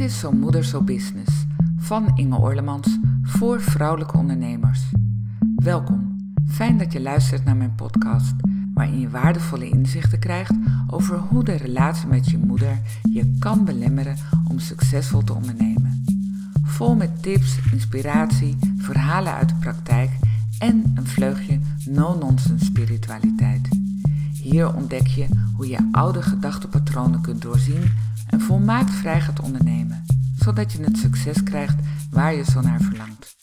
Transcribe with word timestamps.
Dit 0.00 0.08
is 0.10 0.18
Zo 0.18 0.32
Moeder 0.32 0.64
Zo 0.64 0.82
Business 0.82 1.46
van 1.76 2.12
Inge 2.16 2.36
Orlemans 2.36 2.98
voor 3.22 3.60
vrouwelijke 3.60 4.16
ondernemers. 4.16 4.80
Welkom, 5.56 6.16
fijn 6.46 6.78
dat 6.78 6.92
je 6.92 7.00
luistert 7.00 7.44
naar 7.44 7.56
mijn 7.56 7.74
podcast, 7.74 8.34
waarin 8.74 9.00
je 9.00 9.10
waardevolle 9.10 9.68
inzichten 9.68 10.18
krijgt 10.18 10.54
over 10.86 11.18
hoe 11.18 11.44
de 11.44 11.52
relatie 11.52 12.06
met 12.06 12.30
je 12.30 12.38
moeder 12.38 12.80
je 13.12 13.36
kan 13.38 13.64
belemmeren 13.64 14.16
om 14.48 14.58
succesvol 14.58 15.24
te 15.24 15.34
ondernemen. 15.34 16.04
Vol 16.62 16.94
met 16.94 17.22
tips, 17.22 17.58
inspiratie, 17.72 18.58
verhalen 18.76 19.32
uit 19.32 19.48
de 19.48 19.54
praktijk 19.54 20.10
en 20.58 20.92
een 20.94 21.06
vleugje 21.06 21.58
no-nonsense 21.84 22.64
spiritualiteit. 22.64 23.68
Hier 24.42 24.74
ontdek 24.74 25.06
je 25.06 25.26
hoe 25.56 25.68
je 25.68 25.88
oude 25.92 26.22
gedachtepatronen 26.22 27.20
kunt 27.20 27.42
doorzien 27.42 27.82
en 28.40 28.46
volmaakt 28.46 28.90
vrij 28.90 29.20
gaat 29.20 29.40
ondernemen, 29.40 30.04
zodat 30.36 30.72
je 30.72 30.82
het 30.82 30.98
succes 30.98 31.42
krijgt 31.42 31.76
waar 32.10 32.34
je 32.34 32.44
zo 32.44 32.60
naar 32.60 32.80
verlangt. 32.80 33.36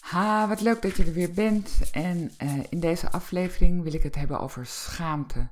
Ha, 0.00 0.48
wat 0.48 0.60
leuk 0.60 0.82
dat 0.82 0.96
je 0.96 1.04
er 1.04 1.12
weer 1.12 1.32
bent. 1.32 1.90
En 1.92 2.30
uh, 2.42 2.62
in 2.68 2.80
deze 2.80 3.10
aflevering 3.10 3.82
wil 3.82 3.94
ik 3.94 4.02
het 4.02 4.14
hebben 4.14 4.40
over 4.40 4.66
schaamte. 4.66 5.48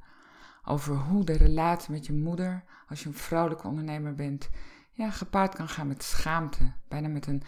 Over 0.64 0.96
hoe 0.96 1.24
de 1.24 1.33
relatie 1.33 1.92
met 1.92 2.06
je 2.06 2.12
moeder, 2.12 2.64
als 2.88 3.02
je 3.02 3.09
een 3.09 3.14
vrouwelijke 3.14 3.66
ondernemer 3.66 4.14
bent, 4.14 4.48
ja, 4.91 5.10
gepaard 5.10 5.55
kan 5.55 5.69
gaan 5.69 5.86
met 5.86 6.02
schaamte. 6.02 6.72
Bijna 6.88 7.08
met 7.08 7.27
een 7.27 7.42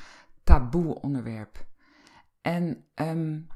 taboe 0.45 1.01
onderwerp. 1.01 1.67
En 2.41 2.85
um, 2.95 3.47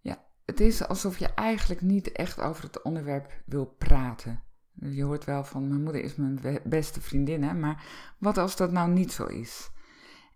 ja, 0.00 0.24
het 0.44 0.60
is 0.60 0.86
alsof 0.86 1.18
je 1.18 1.34
eigenlijk 1.34 1.80
niet 1.80 2.12
echt 2.12 2.40
over 2.40 2.64
het 2.64 2.82
onderwerp 2.82 3.42
wil 3.44 3.66
praten. 3.66 4.44
Je 4.80 5.02
hoort 5.02 5.24
wel 5.24 5.44
van 5.44 5.68
mijn 5.68 5.82
moeder 5.82 6.02
is 6.02 6.14
mijn 6.14 6.40
beste 6.64 7.00
vriendin, 7.00 7.42
hè? 7.42 7.54
maar 7.54 7.84
wat 8.18 8.38
als 8.38 8.56
dat 8.56 8.72
nou 8.72 8.90
niet 8.90 9.12
zo 9.12 9.24
is? 9.24 9.70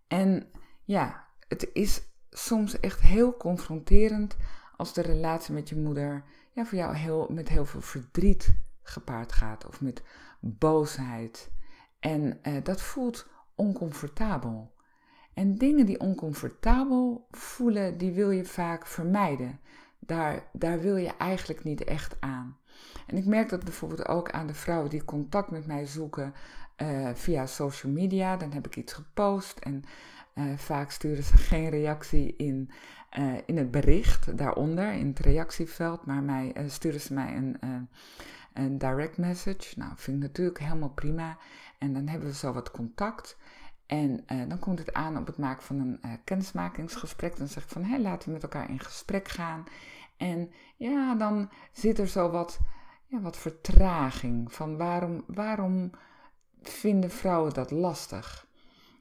En 0.08 0.46
ja, 0.84 1.26
het 1.48 1.70
is 1.72 2.02
soms 2.30 2.80
echt 2.80 3.00
heel 3.00 3.36
confronterend 3.36 4.36
als 4.76 4.92
de 4.92 5.02
relatie 5.02 5.54
met 5.54 5.68
je 5.68 5.76
moeder 5.76 6.24
ja, 6.52 6.64
voor 6.64 6.78
jou 6.78 6.94
heel, 6.94 7.26
met 7.30 7.48
heel 7.48 7.66
veel 7.66 7.80
verdriet 7.80 8.54
gepaard 8.82 9.32
gaat 9.32 9.66
of 9.66 9.80
met 9.80 10.02
boosheid. 10.40 11.50
En 11.98 12.42
eh, 12.42 12.64
dat 12.64 12.82
voelt 12.82 13.26
oncomfortabel. 13.54 14.74
En 15.34 15.54
dingen 15.54 15.86
die 15.86 16.00
oncomfortabel 16.00 17.26
voelen, 17.30 17.98
die 17.98 18.12
wil 18.12 18.30
je 18.30 18.44
vaak 18.44 18.86
vermijden. 18.86 19.60
Daar, 19.98 20.48
daar 20.52 20.80
wil 20.80 20.96
je 20.96 21.16
eigenlijk 21.16 21.64
niet 21.64 21.84
echt 21.84 22.16
aan. 22.20 22.58
En 23.06 23.16
ik 23.16 23.26
merk 23.26 23.48
dat 23.48 23.64
bijvoorbeeld 23.64 24.08
ook 24.08 24.30
aan 24.30 24.46
de 24.46 24.54
vrouwen 24.54 24.90
die 24.90 25.04
contact 25.04 25.50
met 25.50 25.66
mij 25.66 25.86
zoeken 25.86 26.34
uh, 26.82 27.08
via 27.14 27.46
social 27.46 27.92
media. 27.92 28.36
Dan 28.36 28.52
heb 28.52 28.66
ik 28.66 28.76
iets 28.76 28.92
gepost 28.92 29.58
en 29.58 29.84
uh, 30.34 30.44
vaak 30.56 30.90
sturen 30.90 31.24
ze 31.24 31.36
geen 31.36 31.68
reactie 31.68 32.36
in, 32.36 32.70
uh, 33.18 33.34
in 33.46 33.56
het 33.56 33.70
bericht 33.70 34.38
daaronder, 34.38 34.92
in 34.92 35.06
het 35.06 35.18
reactieveld, 35.18 36.06
maar 36.06 36.22
mij, 36.22 36.54
sturen 36.66 37.00
ze 37.00 37.14
mij 37.14 37.36
een, 37.36 37.56
een 38.52 38.78
direct 38.78 39.18
message. 39.18 39.78
Nou, 39.78 39.92
vind 39.96 40.16
ik 40.16 40.22
natuurlijk 40.22 40.58
helemaal 40.58 40.90
prima. 40.90 41.38
En 41.78 41.92
dan 41.92 42.06
hebben 42.06 42.28
we 42.28 42.34
zo 42.34 42.52
wat 42.52 42.70
contact. 42.70 43.36
En 43.86 44.24
dan 44.48 44.58
komt 44.58 44.78
het 44.78 44.92
aan 44.92 45.18
op 45.18 45.26
het 45.26 45.36
maken 45.36 45.62
van 45.62 45.78
een 45.78 46.00
kennismakingsgesprek. 46.24 47.36
Dan 47.36 47.48
zeg 47.48 47.62
ik 47.62 47.68
van, 47.68 47.84
hé, 47.84 47.98
laten 47.98 48.28
we 48.28 48.34
met 48.34 48.42
elkaar 48.42 48.70
in 48.70 48.80
gesprek 48.80 49.28
gaan. 49.28 49.64
En 50.20 50.52
ja, 50.76 51.14
dan 51.14 51.50
zit 51.72 51.98
er 51.98 52.08
zo 52.08 52.30
wat 52.30 52.58
ja, 53.06 53.20
wat 53.20 53.36
vertraging. 53.36 54.52
Van 54.52 54.76
waarom, 54.76 55.24
waarom 55.26 55.90
vinden 56.62 57.10
vrouwen 57.10 57.54
dat 57.54 57.70
lastig? 57.70 58.46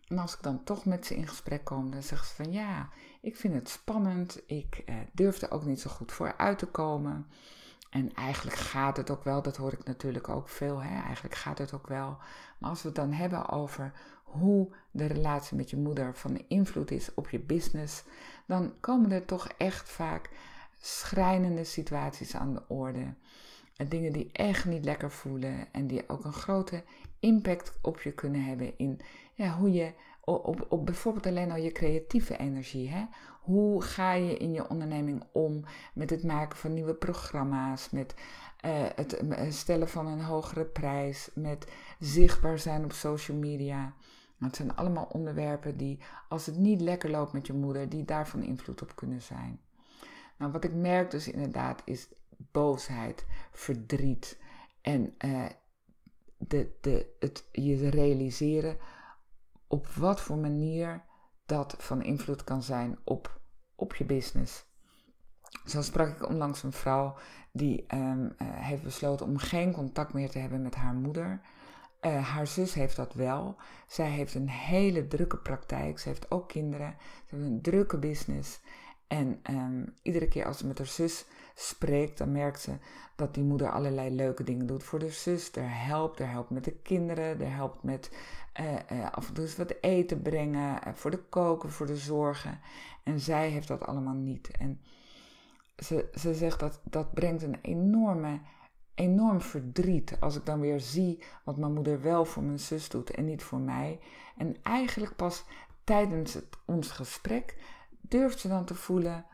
En 0.07 0.17
als 0.17 0.33
ik 0.33 0.41
dan 0.41 0.63
toch 0.63 0.85
met 0.85 1.05
ze 1.05 1.15
in 1.15 1.27
gesprek 1.27 1.63
kom, 1.63 1.91
dan 1.91 2.03
zeggen 2.03 2.27
ze 2.27 2.35
van 2.43 2.51
ja, 2.51 2.89
ik 3.21 3.35
vind 3.35 3.53
het 3.53 3.69
spannend. 3.69 4.41
Ik 4.45 4.83
eh, 4.85 4.95
durf 5.13 5.41
er 5.41 5.51
ook 5.51 5.65
niet 5.65 5.81
zo 5.81 5.89
goed 5.89 6.11
voor 6.11 6.33
uit 6.37 6.59
te 6.59 6.65
komen. 6.65 7.27
En 7.89 8.13
eigenlijk 8.13 8.57
gaat 8.57 8.97
het 8.97 9.09
ook 9.09 9.23
wel, 9.23 9.41
dat 9.41 9.57
hoor 9.57 9.73
ik 9.73 9.83
natuurlijk 9.83 10.29
ook 10.29 10.49
veel, 10.49 10.81
hè? 10.81 11.01
eigenlijk 11.01 11.35
gaat 11.35 11.57
het 11.57 11.73
ook 11.73 11.87
wel. 11.87 12.17
Maar 12.57 12.69
als 12.69 12.81
we 12.81 12.87
het 12.87 12.97
dan 12.97 13.11
hebben 13.11 13.49
over 13.49 13.91
hoe 14.23 14.75
de 14.91 15.05
relatie 15.05 15.57
met 15.57 15.69
je 15.69 15.77
moeder 15.77 16.15
van 16.15 16.43
invloed 16.47 16.91
is 16.91 17.13
op 17.13 17.29
je 17.29 17.39
business, 17.39 18.03
dan 18.45 18.73
komen 18.79 19.11
er 19.11 19.25
toch 19.25 19.47
echt 19.57 19.89
vaak 19.89 20.29
schrijnende 20.79 21.63
situaties 21.63 22.35
aan 22.35 22.53
de 22.53 22.63
orde 22.67 23.13
dingen 23.87 24.13
die 24.13 24.29
echt 24.31 24.65
niet 24.65 24.85
lekker 24.85 25.11
voelen 25.11 25.67
en 25.71 25.87
die 25.87 26.09
ook 26.09 26.23
een 26.23 26.33
grote 26.33 26.83
impact 27.19 27.77
op 27.81 28.01
je 28.01 28.11
kunnen 28.11 28.43
hebben 28.43 28.77
in 28.77 28.99
ja, 29.33 29.57
hoe 29.57 29.71
je 29.71 29.93
op, 30.23 30.65
op 30.69 30.85
bijvoorbeeld 30.85 31.25
alleen 31.25 31.51
al 31.51 31.57
je 31.57 31.71
creatieve 31.71 32.37
energie. 32.37 32.89
Hè? 32.89 33.05
Hoe 33.41 33.81
ga 33.81 34.13
je 34.13 34.37
in 34.37 34.53
je 34.53 34.69
onderneming 34.69 35.23
om 35.31 35.63
met 35.93 36.09
het 36.09 36.23
maken 36.23 36.57
van 36.57 36.73
nieuwe 36.73 36.93
programma's, 36.93 37.89
met 37.89 38.15
uh, 38.65 38.85
het 38.95 39.53
stellen 39.53 39.89
van 39.89 40.07
een 40.07 40.21
hogere 40.21 40.65
prijs, 40.65 41.29
met 41.33 41.67
zichtbaar 41.99 42.59
zijn 42.59 42.83
op 42.83 42.91
social 42.91 43.37
media. 43.37 43.93
Het 44.39 44.55
zijn 44.55 44.75
allemaal 44.75 45.07
onderwerpen 45.11 45.77
die, 45.77 45.99
als 46.29 46.45
het 46.45 46.57
niet 46.57 46.81
lekker 46.81 47.09
loopt 47.09 47.33
met 47.33 47.47
je 47.47 47.53
moeder, 47.53 47.89
die 47.89 48.05
daarvan 48.05 48.43
invloed 48.43 48.81
op 48.81 48.95
kunnen 48.95 49.21
zijn. 49.21 49.59
Nou, 50.39 50.51
wat 50.51 50.63
ik 50.63 50.73
merk 50.73 51.11
dus 51.11 51.27
inderdaad 51.27 51.81
is 51.85 52.07
boosheid, 52.37 53.25
verdriet 53.51 54.39
en 54.81 55.15
uh, 55.25 55.45
de, 56.37 56.71
de, 56.81 57.15
het 57.19 57.45
je 57.51 57.89
realiseren 57.89 58.77
op 59.67 59.87
wat 59.87 60.21
voor 60.21 60.37
manier 60.37 61.03
dat 61.45 61.75
van 61.77 62.03
invloed 62.03 62.43
kan 62.43 62.63
zijn 62.63 62.97
op, 63.03 63.41
op 63.75 63.95
je 63.95 64.05
business. 64.05 64.65
Zo 65.65 65.81
sprak 65.81 66.15
ik 66.15 66.29
onlangs 66.29 66.63
een 66.63 66.71
vrouw 66.71 67.15
die 67.51 67.85
um, 67.95 68.33
heeft 68.39 68.83
besloten 68.83 69.25
om 69.25 69.37
geen 69.37 69.71
contact 69.71 70.13
meer 70.13 70.29
te 70.29 70.39
hebben 70.39 70.61
met 70.61 70.75
haar 70.75 70.93
moeder. 70.93 71.41
Uh, 72.01 72.27
haar 72.27 72.47
zus 72.47 72.73
heeft 72.73 72.95
dat 72.95 73.13
wel. 73.13 73.55
Zij 73.87 74.09
heeft 74.09 74.35
een 74.35 74.49
hele 74.49 75.07
drukke 75.07 75.37
praktijk. 75.37 75.99
Ze 75.99 76.07
heeft 76.07 76.31
ook 76.31 76.47
kinderen. 76.47 76.95
Ze 76.99 77.35
heeft 77.35 77.47
een 77.47 77.61
drukke 77.61 77.97
business. 77.97 78.59
En 79.09 79.39
um, 79.49 79.93
iedere 80.01 80.27
keer 80.27 80.45
als 80.45 80.57
ze 80.57 80.67
met 80.67 80.77
haar 80.77 80.87
zus 80.87 81.25
spreekt, 81.55 82.17
dan 82.17 82.31
merkt 82.31 82.61
ze 82.61 82.71
dat 83.15 83.33
die 83.33 83.43
moeder 83.43 83.71
allerlei 83.71 84.09
leuke 84.15 84.43
dingen 84.43 84.67
doet 84.67 84.83
voor 84.83 84.99
de 84.99 85.09
zus. 85.09 85.51
Er 85.51 85.85
helpt, 85.85 86.19
er 86.19 86.29
helpt 86.29 86.49
met 86.49 86.63
de 86.63 86.71
kinderen, 86.71 87.41
er 87.41 87.55
helpt 87.55 87.83
met 87.83 88.11
uh, 88.59 88.73
uh, 88.91 89.11
af 89.11 89.27
en 89.27 89.33
toe 89.33 89.43
eens 89.43 89.57
wat 89.57 89.73
eten 89.81 90.21
brengen, 90.21 90.79
uh, 90.87 90.93
voor 90.93 91.11
de 91.11 91.23
koken, 91.29 91.69
voor 91.69 91.85
de 91.85 91.97
zorgen. 91.97 92.59
En 93.03 93.19
zij 93.19 93.49
heeft 93.49 93.67
dat 93.67 93.85
allemaal 93.85 94.13
niet. 94.13 94.51
En 94.57 94.81
ze, 95.77 96.09
ze 96.13 96.33
zegt 96.33 96.59
dat 96.59 96.81
dat 96.83 97.13
brengt 97.13 97.41
een 97.41 97.57
enorme, 97.61 98.39
enorm 98.95 99.41
verdriet 99.41 100.17
als 100.19 100.35
ik 100.35 100.45
dan 100.45 100.59
weer 100.59 100.79
zie 100.79 101.23
wat 101.43 101.57
mijn 101.57 101.73
moeder 101.73 102.01
wel 102.01 102.25
voor 102.25 102.43
mijn 102.43 102.59
zus 102.59 102.89
doet 102.89 103.11
en 103.11 103.25
niet 103.25 103.43
voor 103.43 103.59
mij. 103.59 103.99
En 104.37 104.55
eigenlijk 104.63 105.15
pas 105.15 105.43
tijdens 105.83 106.39
ons 106.65 106.91
gesprek 106.91 107.55
durft 108.09 108.39
ze 108.39 108.47
dan 108.47 108.65
te 108.65 108.75
voelen 108.75 109.25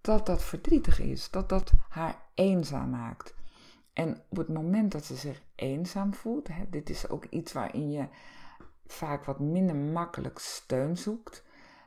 dat 0.00 0.26
dat 0.26 0.42
verdrietig 0.42 1.00
is, 1.00 1.30
dat 1.30 1.48
dat 1.48 1.72
haar 1.88 2.22
eenzaam 2.34 2.90
maakt. 2.90 3.34
En 3.92 4.22
op 4.28 4.36
het 4.36 4.48
moment 4.48 4.92
dat 4.92 5.04
ze 5.04 5.16
zich 5.16 5.42
eenzaam 5.54 6.14
voelt, 6.14 6.48
hè, 6.48 6.64
dit 6.70 6.90
is 6.90 7.08
ook 7.08 7.24
iets 7.24 7.52
waarin 7.52 7.90
je 7.90 8.08
vaak 8.86 9.24
wat 9.24 9.38
minder 9.38 9.76
makkelijk 9.76 10.38
steun 10.38 10.96
zoekt, 10.96 11.44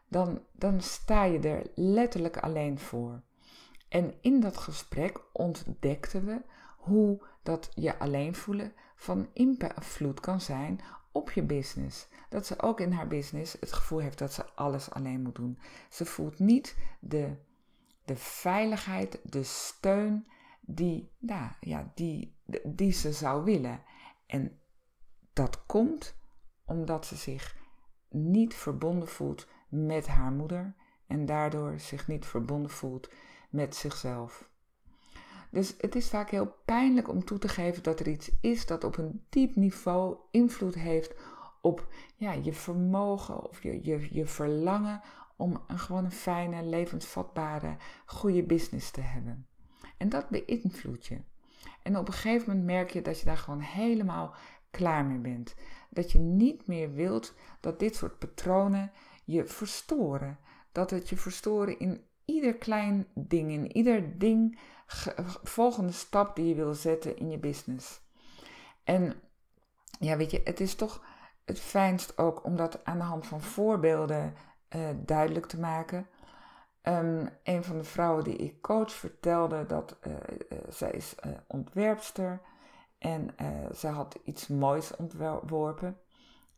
dan, 0.08 0.42
dan 0.52 0.82
sta 0.82 1.24
je 1.24 1.40
er 1.40 1.72
letterlijk 1.76 2.38
alleen 2.38 2.80
voor. 2.80 3.22
En 3.90 4.14
in 4.22 4.40
dat 4.40 4.58
gesprek 4.58 5.22
ontdekten 5.32 6.26
we 6.26 6.42
hoe 6.78 7.22
dat 7.44 7.70
je 7.74 8.00
alleen 8.00 8.36
voelen 8.36 8.74
van 8.96 9.30
invloed 9.34 10.20
kan 10.20 10.42
zijn 10.42 10.80
op 11.12 11.32
je 11.32 11.44
business. 11.44 12.08
Dat 12.30 12.46
ze 12.46 12.62
ook 12.62 12.80
in 12.80 12.92
haar 12.92 13.08
business 13.08 13.58
het 13.60 13.74
gevoel 13.74 14.00
heeft 14.00 14.18
dat 14.18 14.34
ze 14.34 14.46
alles 14.56 14.92
alleen 14.92 15.22
moet 15.22 15.36
doen. 15.36 15.60
Ze 15.90 16.06
voelt 16.06 16.40
niet 16.40 16.78
de, 17.00 17.36
de 18.06 18.16
veiligheid, 18.16 19.20
de 19.24 19.44
steun 19.44 20.28
die, 20.62 21.12
nou, 21.18 21.52
ja, 21.60 21.92
die, 21.96 22.36
die 22.64 22.92
ze 22.92 23.14
zou 23.14 23.44
willen. 23.44 23.84
En 24.26 24.60
dat 25.34 25.66
komt 25.66 26.16
omdat 26.66 27.06
ze 27.06 27.16
zich 27.16 27.58
niet 28.10 28.54
verbonden 28.54 29.08
voelt 29.08 29.48
met 29.70 30.08
haar 30.08 30.32
moeder 30.32 30.76
en 31.08 31.26
daardoor 31.26 31.80
zich 31.80 32.08
niet 32.08 32.26
verbonden 32.26 32.72
voelt 32.72 33.10
met 33.50 33.76
zichzelf. 33.76 34.50
Dus 35.52 35.76
het 35.78 35.96
is 35.96 36.10
vaak 36.10 36.30
heel 36.30 36.56
pijnlijk 36.66 37.08
om 37.08 37.26
toe 37.26 37.38
te 37.38 37.48
geven 37.48 37.84
dat 37.84 38.00
er 38.00 38.08
iets 38.08 38.32
is 38.42 38.66
dat 38.66 38.84
op 38.84 38.98
een 38.98 39.26
diep 39.30 39.56
niveau 39.56 40.16
invloed 40.32 40.76
heeft 40.76 41.14
op 41.62 41.88
ja, 42.16 42.32
je 42.32 42.54
vermogen 42.54 43.50
of 43.50 43.64
je, 43.64 43.80
je, 43.84 44.08
je 44.12 44.26
verlangen 44.26 45.02
om 45.36 45.64
een 45.68 45.80
gewoon 45.80 46.06
een 46.06 46.12
fijne, 46.12 46.64
levensvatbare, 46.64 47.76
goede 48.06 48.44
business 48.44 48.92
te 48.92 49.02
hebben. 49.02 49.48
En 49.98 50.10
dat 50.10 50.30
beïnvloedt 50.30 51.06
je. 51.06 51.18
En 51.82 51.98
op 51.98 52.08
een 52.08 52.14
gegeven 52.14 52.48
moment 52.48 52.66
merk 52.66 52.90
je 52.90 53.02
dat 53.02 53.20
je 53.20 53.26
daar 53.26 53.38
gewoon 53.38 53.60
helemaal 53.60 54.36
klaar 54.72 55.06
mee 55.06 55.18
bent. 55.18 55.56
Dat 55.90 56.12
je 56.12 56.20
niet 56.20 56.68
meer 56.68 56.94
wilt 56.94 57.34
dat 57.60 57.80
dit 57.80 57.96
soort 57.96 58.20
patronen 58.20 58.92
je 59.24 59.46
verstoren. 59.46 60.40
Dat 60.72 60.90
het 60.90 61.10
je 61.10 61.18
verstoren 61.18 61.80
in 61.80 62.06
ieder 62.42 62.58
klein 62.60 63.08
ding, 63.14 63.52
in 63.52 63.76
ieder 63.76 64.18
ding, 64.20 64.60
volgende 65.44 65.92
stap 65.92 66.36
die 66.36 66.48
je 66.48 66.56
wil 66.56 66.74
zetten 66.74 67.18
in 67.18 67.30
je 67.30 67.38
business. 67.38 68.02
En 68.84 69.14
ja, 70.00 70.18
weet 70.18 70.32
je, 70.32 70.42
het 70.44 70.60
is 70.60 70.76
toch 70.76 71.04
het 71.46 71.60
fijnst 71.60 72.18
ook 72.18 72.46
om 72.46 72.56
dat 72.56 72.86
aan 72.86 72.98
de 72.98 73.04
hand 73.04 73.28
van 73.28 73.42
voorbeelden 73.42 74.34
uh, 74.76 74.90
duidelijk 75.06 75.46
te 75.46 75.60
maken. 75.60 76.08
Um, 76.84 77.30
een 77.44 77.64
van 77.64 77.78
de 77.78 77.84
vrouwen 77.84 78.24
die 78.24 78.36
ik 78.36 78.62
coach 78.62 78.92
vertelde 78.92 79.66
dat 79.66 79.98
uh, 80.08 80.14
zij 80.70 80.92
is 80.92 81.16
ontwerpster 81.48 82.42
en 82.98 83.36
zij 83.72 83.92
had 83.92 84.20
iets 84.24 84.48
moois 84.48 84.96
ontworpen. 84.96 85.98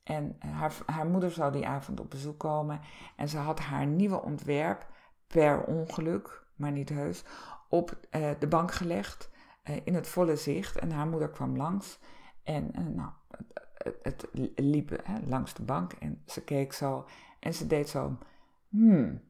En 0.03 0.38
haar, 0.39 0.74
haar 0.86 1.06
moeder 1.06 1.31
zou 1.31 1.51
die 1.51 1.68
avond 1.68 2.00
op 2.00 2.09
bezoek 2.09 2.39
komen 2.39 2.81
en 3.15 3.29
ze 3.29 3.38
had 3.38 3.59
haar 3.59 3.86
nieuwe 3.86 4.21
ontwerp 4.21 4.91
per 5.33 5.63
ongeluk, 5.63 6.45
maar 6.56 6.71
niet 6.71 6.89
heus, 6.89 7.24
op 7.69 7.97
de 8.39 8.47
bank 8.50 8.71
gelegd 8.71 9.30
in 9.83 9.94
het 9.94 10.07
volle 10.07 10.35
zicht. 10.35 10.77
En 10.77 10.91
haar 10.91 11.07
moeder 11.07 11.30
kwam 11.30 11.57
langs 11.57 12.00
en 12.44 12.71
nou, 12.95 13.09
het, 13.77 13.97
het 14.01 14.27
liep 14.56 15.00
hè, 15.03 15.19
langs 15.25 15.53
de 15.53 15.63
bank 15.63 15.94
en 15.94 16.21
ze 16.25 16.44
keek 16.44 16.74
zo 16.74 17.06
en 17.39 17.53
ze 17.53 17.68
deed 17.68 17.89
zo, 17.89 18.18
hmm, 18.69 19.21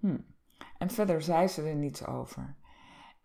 hmm. 0.00 0.24
En 0.78 0.90
verder 0.90 1.22
zei 1.22 1.48
ze 1.48 1.62
er 1.62 1.74
niets 1.74 2.06
over. 2.06 2.54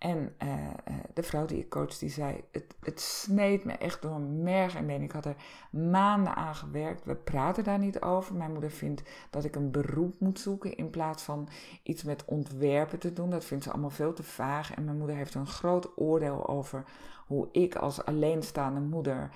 En 0.01 0.36
uh, 0.44 0.68
de 1.13 1.24
vrouw 1.24 1.45
die 1.45 1.57
ik 1.57 1.69
coach, 1.69 1.98
die 1.98 2.09
zei, 2.09 2.44
het, 2.51 2.75
het 2.80 3.01
sneed 3.01 3.63
me 3.63 3.74
echt 3.74 4.01
door 4.01 4.19
merg 4.19 4.75
en 4.75 4.88
been. 4.88 5.01
Ik 5.01 5.12
had 5.12 5.25
er 5.25 5.36
maanden 5.71 6.36
aan 6.36 6.56
gewerkt. 6.56 7.06
We 7.06 7.15
praten 7.15 7.63
daar 7.63 7.80
niet 7.80 8.01
over. 8.01 8.36
Mijn 8.36 8.51
moeder 8.51 8.71
vindt 8.71 9.03
dat 9.30 9.44
ik 9.44 9.56
een 9.56 9.71
beroep 9.71 10.19
moet 10.19 10.39
zoeken 10.39 10.75
in 10.75 10.89
plaats 10.89 11.24
van 11.24 11.50
iets 11.83 12.03
met 12.03 12.25
ontwerpen 12.25 13.00
te 13.00 13.13
doen. 13.13 13.30
Dat 13.30 13.45
vindt 13.45 13.63
ze 13.63 13.71
allemaal 13.71 13.89
veel 13.89 14.13
te 14.13 14.24
vaag. 14.24 14.74
En 14.74 14.83
mijn 14.83 14.98
moeder 14.98 15.15
heeft 15.15 15.33
een 15.33 15.48
groot 15.48 15.98
oordeel 15.98 16.48
over 16.48 16.83
hoe 17.27 17.48
ik 17.51 17.75
als 17.75 18.06
alleenstaande 18.06 18.80
moeder 18.80 19.30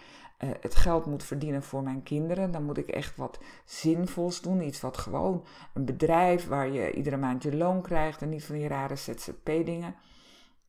uh, 0.43 0.49
het 0.61 0.75
geld 0.75 1.05
moet 1.05 1.23
verdienen 1.23 1.63
voor 1.63 1.83
mijn 1.83 2.03
kinderen. 2.03 2.51
Dan 2.51 2.63
moet 2.63 2.77
ik 2.77 2.89
echt 2.89 3.17
wat 3.17 3.39
zinvols 3.65 4.41
doen. 4.41 4.61
Iets 4.61 4.81
wat 4.81 4.97
gewoon 4.97 5.45
een 5.73 5.85
bedrijf 5.85 6.47
waar 6.47 6.69
je 6.69 6.93
iedere 6.93 7.17
maand 7.17 7.43
je 7.43 7.55
loon 7.55 7.81
krijgt 7.81 8.21
en 8.21 8.29
niet 8.29 8.43
van 8.43 8.55
die 8.55 8.67
rare 8.67 8.95
ZZP-dingen. 8.95 9.95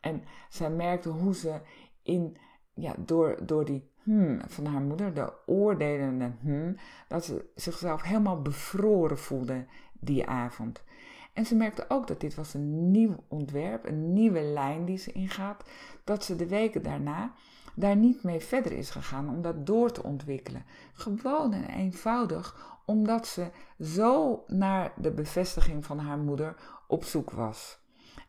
En 0.07 0.23
zij 0.49 0.71
merkte 0.71 1.09
hoe 1.09 1.35
ze 1.35 1.61
in, 2.03 2.37
ja, 2.75 2.95
door, 2.99 3.47
door 3.47 3.65
die 3.65 3.91
hmm 4.03 4.41
van 4.47 4.67
haar 4.67 4.81
moeder, 4.81 5.15
de 5.15 5.33
oordelende 5.47 6.33
hmm, 6.41 6.77
dat 7.09 7.25
ze 7.25 7.51
zichzelf 7.55 8.03
helemaal 8.03 8.43
bevroren 8.43 9.19
voelde 9.19 9.67
die 9.93 10.27
avond. 10.27 10.85
En 11.33 11.47
ze 11.47 11.55
merkte 11.55 11.85
ook 11.89 12.07
dat 12.07 12.21
dit 12.21 12.35
was 12.35 12.55
een 12.55 12.91
nieuw 12.91 13.17
ontwerp, 13.29 13.87
een 13.87 14.13
nieuwe 14.13 14.41
lijn 14.41 14.85
die 14.85 14.99
ze 14.99 15.13
ingaat, 15.13 15.65
dat 16.05 16.25
ze 16.25 16.37
de 16.37 16.47
weken 16.47 16.83
daarna 16.83 17.33
daar 17.75 17.97
niet 17.97 18.23
mee 18.23 18.41
verder 18.41 18.73
is 18.73 18.91
gegaan 18.91 19.29
om 19.29 19.43
dat 19.43 19.67
door 19.67 19.93
te 19.93 20.03
ontwikkelen. 20.03 20.65
Gewoon 20.93 21.53
en 21.53 21.69
eenvoudig 21.69 22.77
omdat 22.85 23.27
ze 23.27 23.51
zo 23.81 24.45
naar 24.47 24.93
de 24.97 25.11
bevestiging 25.11 25.85
van 25.85 25.99
haar 25.99 26.19
moeder 26.19 26.57
op 26.89 27.05
zoek 27.05 27.31
was. 27.31 27.79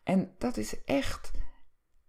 En 0.03 0.31
dat 0.37 0.57
is 0.57 0.83
echt, 0.83 1.31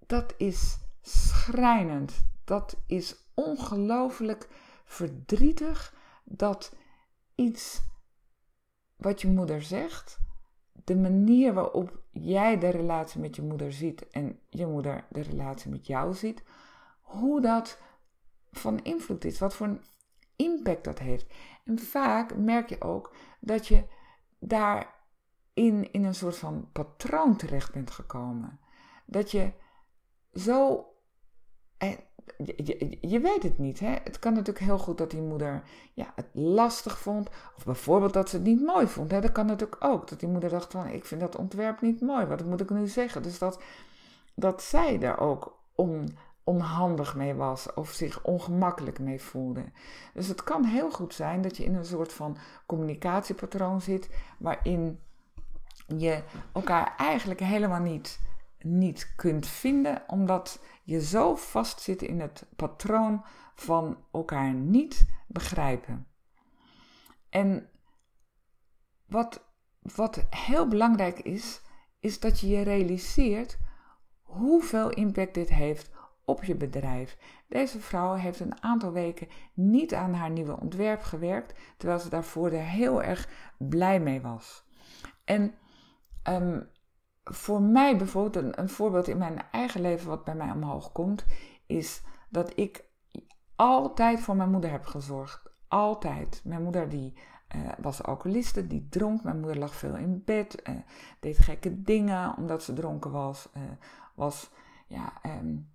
dat 0.08 0.34
is 0.36 0.78
schrijnend. 1.00 2.26
Dat 2.44 2.76
is 2.86 3.16
ongelooflijk 3.34 4.48
verdrietig 4.84 5.94
dat 6.24 6.74
iets 7.34 7.82
wat 8.96 9.20
je 9.20 9.28
moeder 9.28 9.62
zegt, 9.62 10.18
de 10.84 10.96
manier 10.96 11.54
waarop 11.54 12.00
jij 12.10 12.58
de 12.58 12.68
relatie 12.68 13.20
met 13.20 13.36
je 13.36 13.42
moeder 13.42 13.72
ziet 13.72 14.08
en 14.08 14.38
je 14.48 14.66
moeder 14.66 15.04
de 15.10 15.20
relatie 15.20 15.70
met 15.70 15.86
jou 15.86 16.14
ziet, 16.14 16.42
hoe 17.00 17.40
dat 17.40 17.80
van 18.52 18.82
invloed 18.82 19.24
is, 19.24 19.38
wat 19.38 19.54
voor 19.54 19.66
een 19.66 19.84
impact 20.36 20.84
dat 20.84 20.98
heeft. 20.98 21.26
En 21.64 21.78
vaak 21.78 22.36
merk 22.36 22.68
je 22.68 22.80
ook 22.80 23.14
dat 23.40 23.66
je 23.66 23.84
daarin 24.38 25.92
in 25.92 26.04
een 26.04 26.14
soort 26.14 26.36
van 26.36 26.68
patroon 26.72 27.36
terecht 27.36 27.72
bent 27.72 27.90
gekomen. 27.90 28.60
Dat 29.06 29.30
je 29.30 29.52
zo. 30.34 30.86
Eh, 31.78 31.92
je, 33.00 33.20
weet 33.20 33.42
het 33.42 33.58
niet. 33.58 33.80
Hè? 33.80 33.96
Het 34.04 34.18
kan 34.18 34.32
natuurlijk 34.32 34.64
heel 34.64 34.78
goed 34.78 34.98
dat 34.98 35.10
die 35.10 35.20
moeder 35.20 35.62
ja, 35.94 36.12
het 36.14 36.28
lastig 36.32 36.98
vond. 36.98 37.28
Of 37.56 37.64
bijvoorbeeld 37.64 38.12
dat 38.12 38.28
ze 38.28 38.36
het 38.36 38.44
niet 38.44 38.60
mooi 38.60 38.86
vond. 38.86 39.10
Hè? 39.10 39.20
Dat 39.20 39.32
kan 39.32 39.46
natuurlijk 39.46 39.84
ook. 39.84 40.08
Dat 40.08 40.20
die 40.20 40.28
moeder 40.28 40.50
dacht 40.50 40.72
van 40.72 40.86
ik 40.86 41.04
vind 41.04 41.20
dat 41.20 41.36
ontwerp 41.36 41.80
niet 41.80 42.00
mooi. 42.00 42.26
Wat 42.26 42.44
moet 42.44 42.60
ik 42.60 42.70
nu 42.70 42.86
zeggen? 42.86 43.22
Dus 43.22 43.38
dat, 43.38 43.62
dat 44.34 44.62
zij 44.62 45.00
er 45.00 45.18
ook 45.18 45.58
om 45.74 46.04
onhandig 46.48 47.16
mee 47.16 47.34
was 47.34 47.74
of 47.74 47.90
zich 47.90 48.22
ongemakkelijk 48.22 48.98
mee 48.98 49.22
voelde. 49.22 49.64
Dus 50.14 50.28
het 50.28 50.44
kan 50.44 50.64
heel 50.64 50.90
goed 50.90 51.14
zijn 51.14 51.42
dat 51.42 51.56
je 51.56 51.64
in 51.64 51.74
een 51.74 51.84
soort 51.84 52.12
van 52.12 52.36
communicatiepatroon 52.66 53.80
zit 53.80 54.10
waarin 54.38 55.00
je 55.96 56.22
elkaar 56.52 56.94
eigenlijk 56.96 57.40
helemaal 57.40 57.80
niet, 57.80 58.20
niet 58.60 59.12
kunt 59.16 59.46
vinden, 59.46 60.02
omdat 60.06 60.62
je 60.84 61.02
zo 61.02 61.34
vast 61.34 61.80
zit 61.80 62.02
in 62.02 62.20
het 62.20 62.46
patroon 62.56 63.24
van 63.54 64.04
elkaar 64.12 64.52
niet 64.52 65.06
begrijpen. 65.26 66.06
En 67.28 67.70
wat, 69.06 69.44
wat 69.80 70.26
heel 70.30 70.68
belangrijk 70.68 71.18
is, 71.18 71.60
is 72.00 72.20
dat 72.20 72.40
je 72.40 72.48
je 72.48 72.62
realiseert 72.62 73.58
hoeveel 74.22 74.90
impact 74.90 75.34
dit 75.34 75.48
heeft 75.48 75.90
op 76.24 76.44
je 76.44 76.54
bedrijf. 76.54 77.16
Deze 77.48 77.80
vrouw 77.80 78.14
heeft 78.14 78.40
een 78.40 78.62
aantal 78.62 78.92
weken 78.92 79.28
niet 79.54 79.94
aan 79.94 80.14
haar 80.14 80.30
nieuwe 80.30 80.60
ontwerp 80.60 81.02
gewerkt, 81.02 81.60
terwijl 81.76 82.00
ze 82.00 82.08
daarvoor 82.08 82.50
er 82.50 82.64
heel 82.64 83.02
erg 83.02 83.28
blij 83.58 84.00
mee 84.00 84.20
was. 84.20 84.64
En 85.24 85.54
ehm, 86.22 86.60
voor 87.34 87.62
mij 87.62 87.96
bijvoorbeeld, 87.96 88.44
een, 88.44 88.60
een, 88.60 88.68
voorbeeld 88.68 89.08
in 89.08 89.18
mijn 89.18 89.42
eigen 89.50 89.80
leven 89.80 90.08
wat 90.08 90.24
bij 90.24 90.34
mij 90.34 90.50
omhoog 90.50 90.92
komt, 90.92 91.24
is 91.66 92.02
dat 92.28 92.52
ik 92.54 92.84
altijd 93.56 94.20
voor 94.20 94.36
mijn 94.36 94.50
moeder 94.50 94.70
heb 94.70 94.84
gezorgd. 94.84 95.42
Altijd. 95.68 96.40
Mijn 96.44 96.62
moeder 96.62 96.88
die 96.88 97.14
uh, 97.56 97.68
was 97.78 98.02
alcoholiste, 98.02 98.66
die 98.66 98.86
dronk. 98.88 99.22
Mijn 99.22 99.38
moeder 99.38 99.58
lag 99.58 99.74
veel 99.74 99.96
in 99.96 100.22
bed, 100.24 100.68
uh, 100.68 100.76
deed 101.20 101.38
gekke 101.38 101.82
dingen 101.82 102.36
omdat 102.36 102.62
ze 102.62 102.72
dronken 102.72 103.10
was. 103.10 103.48
Uh, 103.56 103.62
was 104.14 104.50
ja, 104.86 105.12
um, 105.42 105.68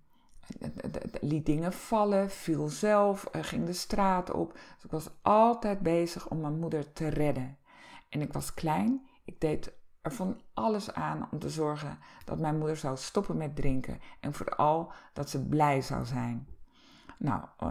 liet 1.20 1.46
dingen 1.46 1.72
vallen, 1.72 2.30
viel 2.30 2.68
zelf, 2.68 3.28
ging 3.32 3.66
de 3.66 3.72
straat 3.72 4.30
op. 4.30 4.52
Dus 4.52 4.84
ik 4.84 4.90
was 4.90 5.10
altijd 5.22 5.80
bezig 5.80 6.28
om 6.28 6.40
mijn 6.40 6.58
moeder 6.58 6.92
te 6.92 7.08
redden. 7.08 7.58
En 8.08 8.20
ik 8.20 8.32
was 8.32 8.54
klein, 8.54 9.06
ik 9.24 9.40
deed 9.40 9.72
er 10.04 10.12
van 10.12 10.40
alles 10.54 10.92
aan 10.92 11.28
om 11.30 11.38
te 11.38 11.50
zorgen 11.50 11.98
dat 12.24 12.38
mijn 12.38 12.58
moeder 12.58 12.76
zou 12.76 12.96
stoppen 12.96 13.36
met 13.36 13.56
drinken 13.56 14.00
en 14.20 14.34
vooral 14.34 14.92
dat 15.12 15.30
ze 15.30 15.46
blij 15.46 15.82
zou 15.82 16.04
zijn. 16.04 16.48
Nou, 17.18 17.44
eh, 17.58 17.70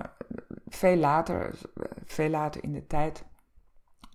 veel 0.67 0.95
later, 0.95 1.59
veel 2.05 2.29
later 2.29 2.63
in 2.63 2.73
de 2.73 2.87
tijd, 2.87 3.25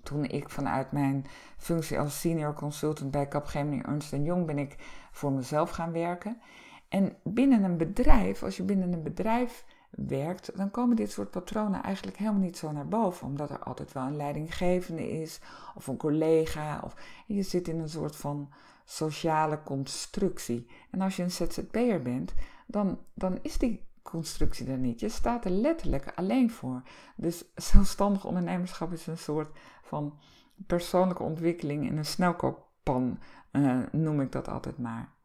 toen 0.02 0.24
ik 0.24 0.50
vanuit 0.50 0.92
mijn 0.92 1.26
functie 1.56 1.98
als 1.98 2.20
senior 2.20 2.54
consultant 2.54 3.10
bij 3.10 3.28
Capgemini 3.28 3.82
Ernst 3.82 4.10
Jong 4.10 4.46
ben 4.46 4.58
ik 4.58 4.76
voor 5.10 5.32
mezelf 5.32 5.70
gaan 5.70 5.92
werken. 5.92 6.40
En 6.88 7.16
binnen 7.24 7.62
een 7.62 7.76
bedrijf, 7.76 8.42
als 8.42 8.56
je 8.56 8.62
binnen 8.62 8.92
een 8.92 9.02
bedrijf 9.02 9.64
werkt, 9.90 10.56
dan 10.56 10.70
komen 10.70 10.96
dit 10.96 11.10
soort 11.10 11.30
patronen 11.30 11.82
eigenlijk 11.82 12.16
helemaal 12.16 12.40
niet 12.40 12.56
zo 12.56 12.72
naar 12.72 12.88
boven, 12.88 13.26
omdat 13.26 13.50
er 13.50 13.58
altijd 13.58 13.92
wel 13.92 14.02
een 14.02 14.16
leidinggevende 14.16 15.10
is 15.10 15.40
of 15.74 15.86
een 15.86 15.96
collega 15.96 16.80
of 16.84 16.94
je 17.26 17.42
zit 17.42 17.68
in 17.68 17.78
een 17.78 17.88
soort 17.88 18.16
van 18.16 18.52
sociale 18.84 19.62
constructie. 19.62 20.66
En 20.90 21.00
als 21.00 21.16
je 21.16 21.22
een 21.22 21.30
ZZP'er 21.30 22.02
bent, 22.02 22.34
dan, 22.66 22.98
dan 23.14 23.38
is 23.42 23.58
die 23.58 23.86
constructie 24.02 24.70
er 24.70 24.78
niet. 24.78 25.00
Je 25.00 25.08
staat 25.08 25.44
er 25.44 25.50
letterlijk 25.50 26.12
alleen 26.14 26.50
voor. 26.50 26.82
Dus 27.16 27.44
zelfstandig 27.54 28.24
ondernemerschap 28.24 28.92
is 28.92 29.06
een 29.06 29.18
soort 29.18 29.58
van 29.82 30.18
persoonlijke 30.66 31.22
ontwikkeling 31.22 31.86
in 31.86 31.96
een 31.96 32.04
snelkookpan, 32.04 33.18
uh, 33.52 33.78
noem 33.92 34.20
ik 34.20 34.32
dat 34.32 34.48
altijd 34.48 34.78
maar. 34.78 35.16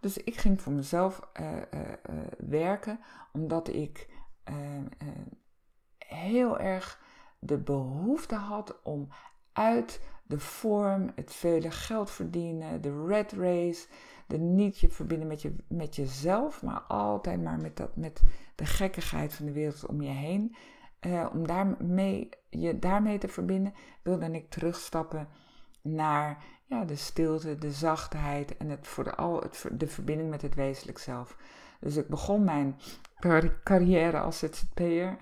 Dus 0.00 0.16
ik 0.16 0.36
ging 0.36 0.60
voor 0.60 0.72
mezelf 0.72 1.28
uh, 1.40 1.56
uh, 1.56 1.90
werken, 2.38 3.00
omdat 3.32 3.68
ik 3.68 4.08
heel 5.98 6.58
erg 6.58 7.00
de 7.38 7.58
behoefte 7.58 8.34
had 8.34 8.82
om 8.82 9.08
uit 9.52 10.00
de 10.26 10.38
vorm, 10.38 11.12
het 11.14 11.32
vele 11.32 11.70
geld 11.70 12.10
verdienen, 12.10 12.80
de 12.80 13.06
red 13.06 13.32
race, 13.32 13.86
de 14.26 14.38
niet 14.38 14.78
je 14.78 14.88
verbinden 14.88 15.28
met, 15.28 15.42
je, 15.42 15.54
met 15.68 15.96
jezelf, 15.96 16.62
maar 16.62 16.80
altijd 16.80 17.42
maar 17.42 17.60
met, 17.60 17.76
dat, 17.76 17.96
met 17.96 18.22
de 18.54 18.66
gekkigheid 18.66 19.34
van 19.34 19.46
de 19.46 19.52
wereld 19.52 19.86
om 19.86 20.02
je 20.02 20.10
heen, 20.10 20.54
uh, 21.06 21.26
om 21.32 21.46
daarmee, 21.46 22.28
je 22.48 22.78
daarmee 22.78 23.18
te 23.18 23.28
verbinden, 23.28 23.74
wilde 24.02 24.30
ik 24.30 24.50
terugstappen 24.50 25.28
naar 25.82 26.44
ja, 26.70 26.84
de 26.84 26.96
stilte, 26.96 27.58
de 27.58 27.72
zachtheid 27.72 28.56
en 28.56 28.68
het, 28.68 28.86
voor 28.86 29.04
de, 29.04 29.14
al, 29.14 29.40
het, 29.40 29.66
de 29.72 29.86
verbinding 29.86 30.30
met 30.30 30.42
het 30.42 30.54
wezenlijk 30.54 30.98
zelf. 30.98 31.36
Dus 31.80 31.96
ik 31.96 32.08
begon 32.08 32.44
mijn 32.44 32.78
carrière 33.64 34.20
als 34.20 34.38
ZZP'er. 34.38 35.16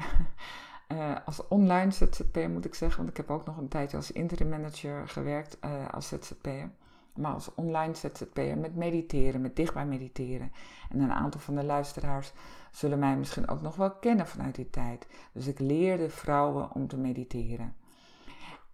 Uh, 0.88 1.16
als 1.26 1.48
online 1.48 1.90
ZZP'er 1.90 2.50
moet 2.50 2.64
ik 2.64 2.74
zeggen, 2.74 2.98
want 2.98 3.10
ik 3.10 3.16
heb 3.16 3.30
ook 3.30 3.46
nog 3.46 3.56
een 3.56 3.68
tijdje 3.68 3.96
als 3.96 4.12
interim 4.12 4.48
manager 4.48 5.08
gewerkt 5.08 5.58
uh, 5.64 5.88
als 5.90 6.08
ZZP'er. 6.08 6.70
Maar 7.14 7.32
als 7.32 7.54
online 7.54 7.94
ZZP'er 7.94 8.58
met 8.58 8.76
mediteren, 8.76 9.40
met 9.40 9.56
dichtbij 9.56 9.86
mediteren. 9.86 10.52
En 10.90 11.00
een 11.00 11.12
aantal 11.12 11.40
van 11.40 11.54
de 11.54 11.64
luisteraars 11.64 12.32
zullen 12.70 12.98
mij 12.98 13.16
misschien 13.16 13.48
ook 13.48 13.62
nog 13.62 13.76
wel 13.76 13.90
kennen 13.90 14.26
vanuit 14.26 14.54
die 14.54 14.70
tijd. 14.70 15.06
Dus 15.32 15.46
ik 15.46 15.58
leerde 15.58 16.10
vrouwen 16.10 16.74
om 16.74 16.88
te 16.88 16.96
mediteren. 16.96 17.74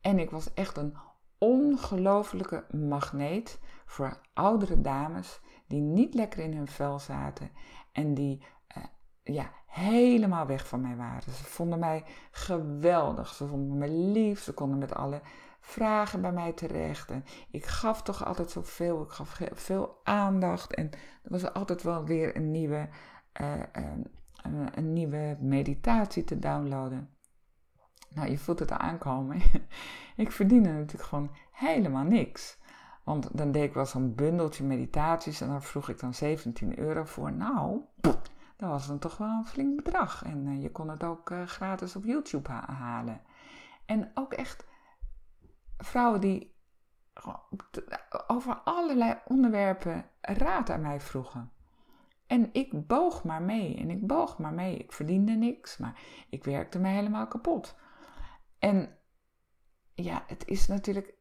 En 0.01 0.19
ik 0.19 0.31
was 0.31 0.55
echt 0.55 0.77
een 0.77 0.97
ongelofelijke 1.45 2.65
magneet 2.71 3.59
voor 3.87 4.21
oudere 4.35 4.81
dames 4.81 5.41
die 5.67 5.81
niet 5.81 6.15
lekker 6.15 6.43
in 6.43 6.57
hun 6.57 6.69
vel 6.69 6.99
zaten 6.99 7.51
en 7.93 8.15
die 8.15 8.45
uh, 8.77 8.85
ja, 9.23 9.51
helemaal 9.67 10.47
weg 10.47 10.69
van 10.69 10.81
mij 10.81 10.97
waren. 10.97 11.23
Ze 11.23 11.45
vonden 11.45 11.79
mij 11.79 12.05
geweldig, 12.31 13.35
ze 13.35 13.47
vonden 13.47 13.79
me 13.79 13.89
lief, 13.89 14.43
ze 14.43 14.53
konden 14.53 14.79
met 14.79 14.95
alle 14.95 15.21
vragen 15.61 16.21
bij 16.21 16.33
mij 16.33 16.53
terecht. 16.53 17.11
En 17.11 17.25
ik 17.51 17.67
gaf 17.67 18.03
toch 18.03 18.25
altijd 18.25 18.51
zoveel, 18.51 19.03
ik 19.03 19.11
gaf 19.11 19.41
veel 19.53 20.01
aandacht 20.03 20.75
en 20.75 20.91
er 21.23 21.31
was 21.31 21.53
altijd 21.53 21.83
wel 21.83 22.05
weer 22.05 22.37
een 22.37 22.51
nieuwe, 22.51 22.89
uh, 23.41 23.55
uh, 23.55 24.67
een 24.75 24.93
nieuwe 24.93 25.37
meditatie 25.41 26.25
te 26.25 26.39
downloaden. 26.39 27.14
Nou, 28.15 28.31
je 28.31 28.39
voelt 28.39 28.59
het 28.59 28.71
aankomen. 28.71 29.43
ik 30.17 30.33
verdiende 30.33 30.73
natuurlijk 30.73 31.09
gewoon 31.09 31.31
helemaal 31.53 32.05
niks. 32.05 32.59
Want 33.05 33.39
dan 33.39 33.53
deed 33.53 33.65
ik 33.65 33.75
wel 33.75 33.87
zo'n 33.87 34.15
bundeltje 34.15 34.65
meditaties 34.65 35.41
en 35.41 35.49
daar 35.49 35.63
vroeg 35.63 35.89
ik 35.89 36.01
dan 36.01 36.15
17 36.15 36.79
euro 36.79 37.05
voor. 37.05 37.33
Nou, 37.33 37.81
dat 38.57 38.69
was 38.69 38.87
dan 38.87 38.99
toch 38.99 39.17
wel 39.17 39.29
een 39.29 39.47
flink 39.47 39.85
bedrag. 39.85 40.25
En 40.25 40.47
uh, 40.47 40.63
je 40.63 40.71
kon 40.71 40.89
het 40.89 41.05
ook 41.05 41.31
uh, 41.31 41.43
gratis 41.43 41.97
op 41.97 42.05
YouTube 42.05 42.51
ha 42.51 42.73
halen. 42.73 43.21
En 43.87 44.11
ook 44.15 44.33
echt 44.33 44.67
vrouwen 45.79 46.21
die 46.21 46.55
over 48.27 48.55
allerlei 48.55 49.19
onderwerpen 49.27 50.05
raad 50.21 50.71
aan 50.71 50.81
mij 50.81 51.01
vroegen. 51.01 51.53
En 52.27 52.49
ik 52.53 52.87
boog 52.87 53.25
maar 53.25 53.43
mee 53.43 53.77
en 53.77 53.91
ik 53.91 54.07
boog 54.07 54.39
maar 54.39 54.53
mee. 54.53 54.77
Ik 54.77 54.93
verdiende 54.93 55.33
niks, 55.33 55.79
maar 55.79 56.01
ik 56.29 56.45
werkte 56.45 56.79
me 56.79 56.89
helemaal 56.89 57.27
kapot. 57.27 57.77
En 58.65 58.99
ja, 59.95 60.25
het 60.27 60.47
is 60.49 60.67
natuurlijk 60.67 61.15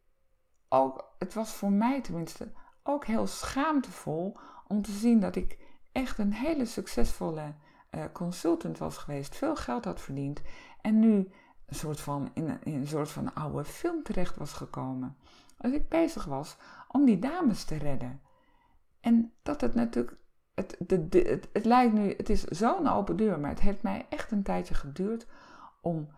ook, 0.70 1.16
het 1.20 1.34
was 1.34 1.52
voor 1.52 1.72
mij 1.72 2.02
tenminste 2.02 2.52
ook 2.84 3.06
heel 3.06 3.28
schaamtevol 3.28 4.38
om 4.68 4.82
te 4.82 4.92
zien 4.92 5.20
dat 5.20 5.36
ik 5.36 5.58
echt 5.92 6.18
een 6.18 6.34
hele 6.34 6.66
succesvolle 6.66 7.54
uh, 7.92 8.04
consultant 8.14 8.78
was 8.78 8.98
geweest, 8.98 9.36
veel 9.36 9.56
geld 9.56 9.86
had 9.86 10.02
verdiend 10.02 10.42
en 10.82 11.00
nu 11.00 11.32
een 11.66 11.76
soort 11.76 12.00
van, 12.00 12.32
in, 12.34 12.64
in 12.64 12.74
een 12.74 12.88
soort 12.88 13.10
van 13.10 13.34
oude 13.34 13.66
film 13.66 14.04
terecht 14.04 14.36
was 14.36 14.54
gekomen. 14.54 15.18
Dat 15.58 15.74
ik 15.74 15.90
bezig 15.90 16.26
was 16.26 16.58
om 16.88 17.06
die 17.06 17.20
dames 17.20 17.64
te 17.64 17.76
redden. 17.76 18.22
En 19.00 19.34
dat 19.42 19.62
het 19.62 19.76
natuurlijk, 19.76 20.18
het, 20.54 20.78
het, 20.88 21.48
het 21.54 21.66
lijkt 21.66 21.94
nu, 21.94 22.14
het 22.18 22.30
is 22.30 22.44
zo'n 22.44 22.88
open 22.88 23.16
deur, 23.16 23.40
maar 23.40 23.50
het 23.50 23.62
heeft 23.62 23.82
mij 23.84 24.06
echt 24.10 24.32
een 24.32 24.44
tijdje 24.44 24.74
geduurd 24.74 25.28
om 25.82 26.10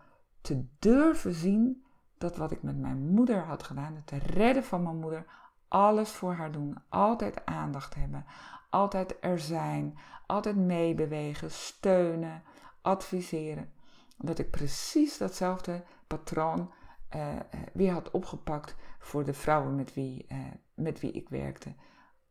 te 0.46 0.64
durven 0.78 1.34
zien 1.34 1.84
dat 2.18 2.36
wat 2.36 2.50
ik 2.50 2.62
met 2.62 2.78
mijn 2.78 3.08
moeder 3.08 3.44
had 3.44 3.62
gedaan, 3.62 4.04
het 4.04 4.24
redden 4.24 4.64
van 4.64 4.82
mijn 4.82 4.96
moeder, 4.96 5.26
alles 5.68 6.10
voor 6.10 6.32
haar 6.32 6.52
doen, 6.52 6.78
altijd 6.88 7.46
aandacht 7.46 7.94
hebben, 7.94 8.24
altijd 8.70 9.16
er 9.20 9.38
zijn, 9.38 9.98
altijd 10.26 10.56
meebewegen, 10.56 11.50
steunen, 11.50 12.42
adviseren. 12.82 13.72
Dat 14.16 14.38
ik 14.38 14.50
precies 14.50 15.18
datzelfde 15.18 15.84
patroon 16.06 16.72
uh, 17.16 17.28
weer 17.72 17.92
had 17.92 18.10
opgepakt 18.10 18.74
voor 18.98 19.24
de 19.24 19.34
vrouwen 19.34 19.74
met 19.74 19.94
wie, 19.94 20.26
uh, 20.28 20.38
met 20.74 21.00
wie 21.00 21.12
ik 21.12 21.28
werkte. 21.28 21.74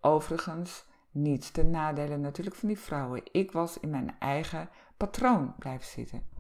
Overigens, 0.02 0.86
niets 1.12 1.52
ten 1.52 1.70
nadele 1.70 2.18
natuurlijk 2.18 2.56
van 2.56 2.68
die 2.68 2.80
vrouwen. 2.80 3.22
Ik 3.32 3.52
was 3.52 3.80
in 3.80 3.90
mijn 3.90 4.20
eigen 4.20 4.70
patroon 4.98 5.56
blijven 5.58 5.88
zitten. 5.88 6.35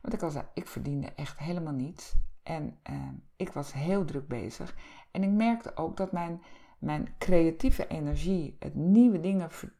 Want 0.00 0.14
ik 0.14 0.22
al 0.22 0.30
zei, 0.30 0.44
ik 0.54 0.66
verdiende 0.66 1.12
echt 1.14 1.38
helemaal 1.38 1.72
niets. 1.72 2.14
En 2.42 2.78
uh, 2.90 2.96
ik 3.36 3.52
was 3.52 3.72
heel 3.72 4.04
druk 4.04 4.28
bezig. 4.28 4.74
En 5.10 5.22
ik 5.22 5.30
merkte 5.30 5.76
ook 5.76 5.96
dat 5.96 6.12
mijn, 6.12 6.42
mijn 6.78 7.14
creatieve 7.18 7.86
energie, 7.86 8.56
het 8.58 8.74
nieuwe 8.74 9.20
dingen 9.20 9.50
ver, 9.50 9.72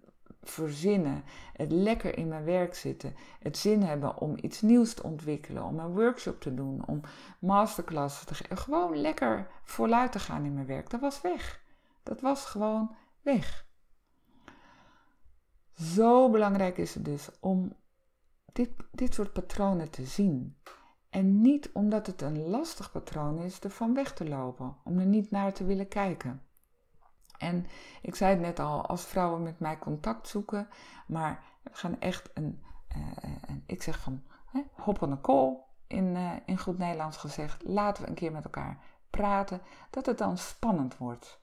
verzinnen, 0.42 1.24
het 1.52 1.72
lekker 1.72 2.18
in 2.18 2.28
mijn 2.28 2.44
werk 2.44 2.74
zitten, 2.74 3.14
het 3.40 3.56
zin 3.56 3.82
hebben 3.82 4.18
om 4.18 4.36
iets 4.40 4.60
nieuws 4.60 4.94
te 4.94 5.02
ontwikkelen, 5.02 5.64
om 5.64 5.78
een 5.78 5.94
workshop 5.94 6.40
te 6.40 6.54
doen, 6.54 6.86
om 6.86 7.00
masterclasses 7.38 8.24
te 8.24 8.34
geven, 8.34 8.58
gewoon 8.58 8.96
lekker 8.96 9.50
vooruit 9.64 10.12
te 10.12 10.18
gaan 10.18 10.44
in 10.44 10.54
mijn 10.54 10.66
werk, 10.66 10.90
dat 10.90 11.00
was 11.00 11.20
weg. 11.20 11.62
Dat 12.02 12.20
was 12.20 12.44
gewoon 12.44 12.94
weg. 13.22 13.66
Zo 15.74 16.30
belangrijk 16.30 16.78
is 16.78 16.94
het 16.94 17.04
dus 17.04 17.28
om 17.40 17.72
dit, 18.52 18.70
dit 18.90 19.14
soort 19.14 19.32
patronen 19.32 19.90
te 19.90 20.04
zien. 20.04 20.56
En 21.10 21.40
niet 21.40 21.70
omdat 21.72 22.06
het 22.06 22.22
een 22.22 22.48
lastig 22.48 22.92
patroon 22.92 23.38
is, 23.38 23.60
ervan 23.60 23.94
weg 23.94 24.12
te 24.14 24.28
lopen, 24.28 24.76
om 24.84 24.98
er 24.98 25.06
niet 25.06 25.30
naar 25.30 25.52
te 25.52 25.64
willen 25.64 25.88
kijken. 25.88 26.42
En 27.38 27.66
ik 28.02 28.14
zei 28.14 28.30
het 28.30 28.40
net 28.40 28.58
al, 28.58 28.86
als 28.86 29.04
vrouwen 29.04 29.42
met 29.42 29.58
mij 29.58 29.78
contact 29.78 30.28
zoeken, 30.28 30.68
maar 31.06 31.44
we 31.62 31.70
gaan 31.72 32.00
echt 32.00 32.30
een, 32.34 32.62
uh, 32.96 33.06
een 33.46 33.62
ik 33.66 33.82
zeg 33.82 33.98
van, 33.98 34.22
hè, 34.46 34.62
hop 34.76 35.02
on 35.02 35.20
call, 35.20 35.56
in, 35.86 36.04
uh, 36.04 36.32
in 36.46 36.58
goed 36.58 36.78
Nederlands 36.78 37.16
gezegd, 37.16 37.62
laten 37.64 38.02
we 38.02 38.08
een 38.08 38.14
keer 38.14 38.32
met 38.32 38.44
elkaar 38.44 38.84
praten, 39.10 39.60
dat 39.90 40.06
het 40.06 40.18
dan 40.18 40.38
spannend 40.38 40.96
wordt. 40.96 41.40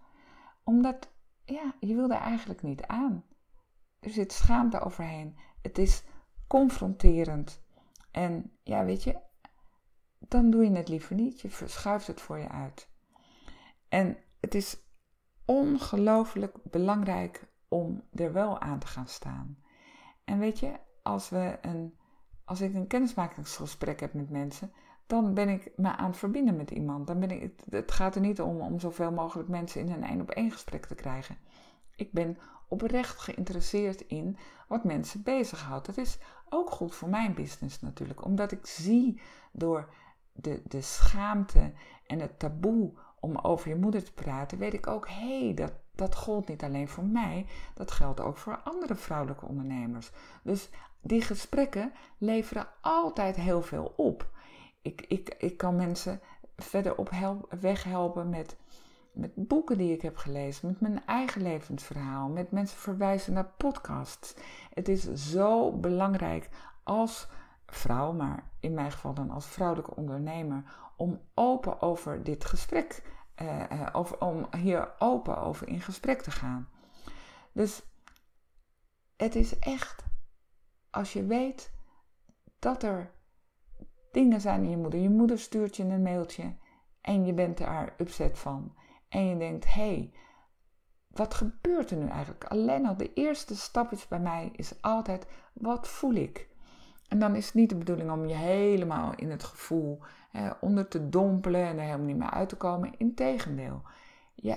Omdat, 0.63 1.09
ja, 1.43 1.73
je 1.79 1.95
wil 1.95 2.09
er 2.09 2.21
eigenlijk 2.21 2.61
niet 2.61 2.83
aan. 2.83 3.23
Er 3.99 4.09
zit 4.09 4.31
schaamte 4.31 4.79
overheen. 4.79 5.37
Het 5.61 5.77
is 5.77 6.03
confronterend. 6.47 7.61
En 8.11 8.57
ja, 8.63 8.85
weet 8.85 9.03
je, 9.03 9.19
dan 10.19 10.49
doe 10.49 10.63
je 10.63 10.71
het 10.71 10.87
liever 10.87 11.15
niet. 11.15 11.41
Je 11.41 11.49
verschuift 11.49 12.07
het 12.07 12.21
voor 12.21 12.37
je 12.37 12.49
uit. 12.49 12.89
En 13.89 14.17
het 14.39 14.55
is 14.55 14.77
ongelooflijk 15.45 16.55
belangrijk 16.63 17.47
om 17.67 18.03
er 18.13 18.33
wel 18.33 18.59
aan 18.59 18.79
te 18.79 18.87
gaan 18.87 19.07
staan. 19.07 19.57
En 20.25 20.39
weet 20.39 20.59
je, 20.59 20.79
als, 21.03 21.29
we 21.29 21.57
een, 21.61 21.97
als 22.45 22.61
ik 22.61 22.73
een 22.73 22.87
kennismakingsgesprek 22.87 23.99
heb 23.99 24.13
met 24.13 24.29
mensen, 24.29 24.71
dan 25.07 25.33
ben 25.33 25.49
ik 25.49 25.71
me 25.75 25.95
aan 25.95 26.09
het 26.09 26.17
verbinden 26.17 26.55
met 26.55 26.71
iemand. 26.71 27.07
Dan 27.07 27.19
ben 27.19 27.31
ik, 27.31 27.53
het 27.69 27.91
gaat 27.91 28.15
er 28.15 28.21
niet 28.21 28.41
om 28.41 28.61
om 28.61 28.79
zoveel 28.79 29.11
mogelijk 29.11 29.49
mensen 29.49 29.81
in 29.81 29.91
een 29.91 30.03
één 30.03 30.21
op 30.21 30.31
één 30.31 30.51
gesprek 30.51 30.85
te 30.85 30.95
krijgen. 30.95 31.37
Ik 31.95 32.11
ben 32.11 32.37
oprecht 32.67 33.19
geïnteresseerd 33.19 34.01
in 34.01 34.37
wat 34.67 34.83
mensen 34.83 35.23
bezighoudt. 35.23 35.85
Dat 35.85 35.97
is 35.97 36.19
ook 36.49 36.71
goed 36.71 36.95
voor 36.95 37.09
mijn 37.09 37.33
business 37.33 37.81
natuurlijk, 37.81 38.25
omdat 38.25 38.51
ik 38.51 38.65
zie 38.65 39.21
door 39.51 39.89
de, 40.33 40.61
de 40.67 40.81
schaamte 40.81 41.73
en 42.07 42.19
het 42.19 42.39
taboe 42.39 42.93
om 43.19 43.37
over 43.37 43.69
je 43.69 43.75
moeder 43.75 44.03
te 44.03 44.13
praten, 44.13 44.57
weet 44.57 44.73
ik 44.73 44.87
ook, 44.87 45.07
hé, 45.07 45.43
hey, 45.45 45.53
dat, 45.53 45.73
dat 45.95 46.15
gold 46.15 46.47
niet 46.47 46.63
alleen 46.63 46.87
voor 46.87 47.05
mij, 47.05 47.45
dat 47.73 47.91
geldt 47.91 48.19
ook 48.19 48.37
voor 48.37 48.61
andere 48.63 48.95
vrouwelijke 48.95 49.45
ondernemers. 49.45 50.11
Dus 50.43 50.69
die 51.01 51.21
gesprekken 51.21 51.93
leveren 52.17 52.67
altijd 52.81 53.35
heel 53.35 53.61
veel 53.61 53.93
op. 53.97 54.29
Ik, 54.81 55.05
ik, 55.07 55.35
ik 55.37 55.57
kan 55.57 55.75
mensen 55.75 56.21
verder 56.55 56.95
op 56.97 57.09
help, 57.09 57.53
weg 57.59 57.83
helpen 57.83 58.29
met, 58.29 58.57
met 59.17 59.31
boeken 59.35 59.77
die 59.77 59.93
ik 59.93 60.01
heb 60.01 60.17
gelezen, 60.17 60.67
met 60.67 60.81
mijn 60.81 61.05
eigen 61.05 61.41
levensverhaal, 61.41 62.29
met 62.29 62.51
mensen 62.51 62.77
verwijzen 62.77 63.33
naar 63.33 63.53
podcasts. 63.57 64.35
Het 64.73 64.87
is 64.87 65.13
zo 65.13 65.71
belangrijk 65.71 66.49
als 66.83 67.27
vrouw, 67.65 68.13
maar 68.13 68.43
in 68.59 68.73
mijn 68.73 68.91
geval 68.91 69.13
dan 69.13 69.29
als 69.29 69.45
vrouwelijke 69.45 69.95
ondernemer, 69.95 70.63
om 70.95 71.21
open 71.33 71.81
over 71.81 72.23
dit 72.23 72.45
gesprek, 72.45 73.03
uh, 73.41 73.87
over, 73.91 74.21
om 74.21 74.47
hier 74.57 74.91
open 74.99 75.37
over 75.37 75.67
in 75.67 75.81
gesprek 75.81 76.21
te 76.21 76.31
gaan. 76.31 76.69
Dus 77.51 77.81
het 79.15 79.35
is 79.35 79.59
echt, 79.59 80.03
als 80.89 81.13
je 81.13 81.25
weet 81.25 81.71
dat 82.59 82.83
er 82.83 83.11
dingen 84.11 84.41
zijn 84.41 84.63
in 84.63 84.69
je 84.69 84.77
moeder, 84.77 84.99
je 84.99 85.09
moeder 85.09 85.39
stuurt 85.39 85.75
je 85.75 85.83
een 85.83 86.01
mailtje 86.01 86.55
en 87.01 87.25
je 87.25 87.33
bent 87.33 87.57
daar 87.57 87.93
upset 87.97 88.39
van. 88.39 88.75
En 89.09 89.27
je 89.27 89.37
denkt, 89.37 89.65
hé, 89.65 89.81
hey, 89.81 90.11
wat 91.07 91.33
gebeurt 91.33 91.91
er 91.91 91.97
nu 91.97 92.07
eigenlijk? 92.07 92.43
Alleen 92.43 92.85
al 92.85 92.97
de 92.97 93.13
eerste 93.13 93.55
stap 93.55 93.91
is 93.91 94.07
bij 94.07 94.19
mij 94.19 94.51
is 94.55 94.81
altijd, 94.81 95.27
wat 95.53 95.87
voel 95.87 96.13
ik? 96.13 96.47
En 97.07 97.19
dan 97.19 97.35
is 97.35 97.45
het 97.45 97.53
niet 97.53 97.69
de 97.69 97.75
bedoeling 97.75 98.11
om 98.11 98.25
je 98.25 98.35
helemaal 98.35 99.13
in 99.15 99.31
het 99.31 99.43
gevoel 99.43 99.99
onder 100.59 100.87
te 100.87 101.09
dompelen 101.09 101.65
en 101.65 101.77
er 101.77 101.83
helemaal 101.83 102.05
niet 102.05 102.17
meer 102.17 102.29
uit 102.29 102.49
te 102.49 102.55
komen. 102.55 102.93
Integendeel. 102.97 103.81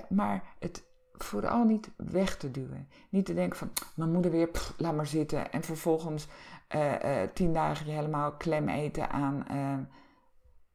Maar 0.08 0.42
het 0.58 0.84
vooral 1.12 1.64
niet 1.64 1.90
weg 1.96 2.36
te 2.36 2.50
duwen. 2.50 2.88
Niet 3.08 3.26
te 3.26 3.34
denken 3.34 3.58
van, 3.58 3.70
mijn 3.94 4.12
moeder 4.12 4.30
weer, 4.30 4.50
laat 4.76 4.94
maar 4.94 5.06
zitten. 5.06 5.52
En 5.52 5.62
vervolgens 5.62 6.26
uh, 6.76 7.22
tien 7.34 7.52
dagen 7.52 7.86
je 7.86 7.92
helemaal 7.92 8.32
klem 8.32 8.68
eten 8.68 9.10
aan 9.10 9.46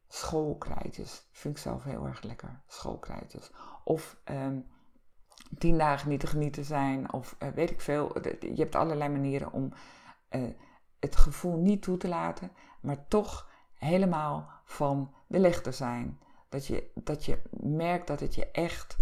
schoolkrijtjes. 0.08 1.26
Vind 1.30 1.56
ik 1.56 1.62
zelf 1.62 1.84
heel 1.84 2.06
erg 2.06 2.22
lekker, 2.22 2.60
schoolkrijtjes. 2.66 3.50
Of 3.84 4.16
ehm, 4.24 4.60
tien 5.58 5.78
dagen 5.78 6.08
niet 6.08 6.20
te 6.20 6.26
genieten 6.26 6.64
zijn, 6.64 7.12
of 7.12 7.36
weet 7.54 7.70
ik 7.70 7.80
veel. 7.80 8.20
Je 8.40 8.62
hebt 8.62 8.74
allerlei 8.74 9.10
manieren 9.10 9.52
om 9.52 9.72
het 11.00 11.16
gevoel 11.16 11.56
niet 11.56 11.82
toe 11.82 11.96
te 11.96 12.08
laten, 12.08 12.50
maar 12.80 13.08
toch 13.08 13.50
helemaal 13.74 14.50
van 14.64 15.14
de 15.26 15.38
leg 15.38 15.62
te 15.62 15.72
zijn. 15.72 16.20
Dat 16.48 16.66
je, 16.66 16.90
dat 16.94 17.24
je 17.24 17.42
merkt 17.60 18.06
dat 18.06 18.20
het 18.20 18.34
je 18.34 18.50
echt 18.50 18.96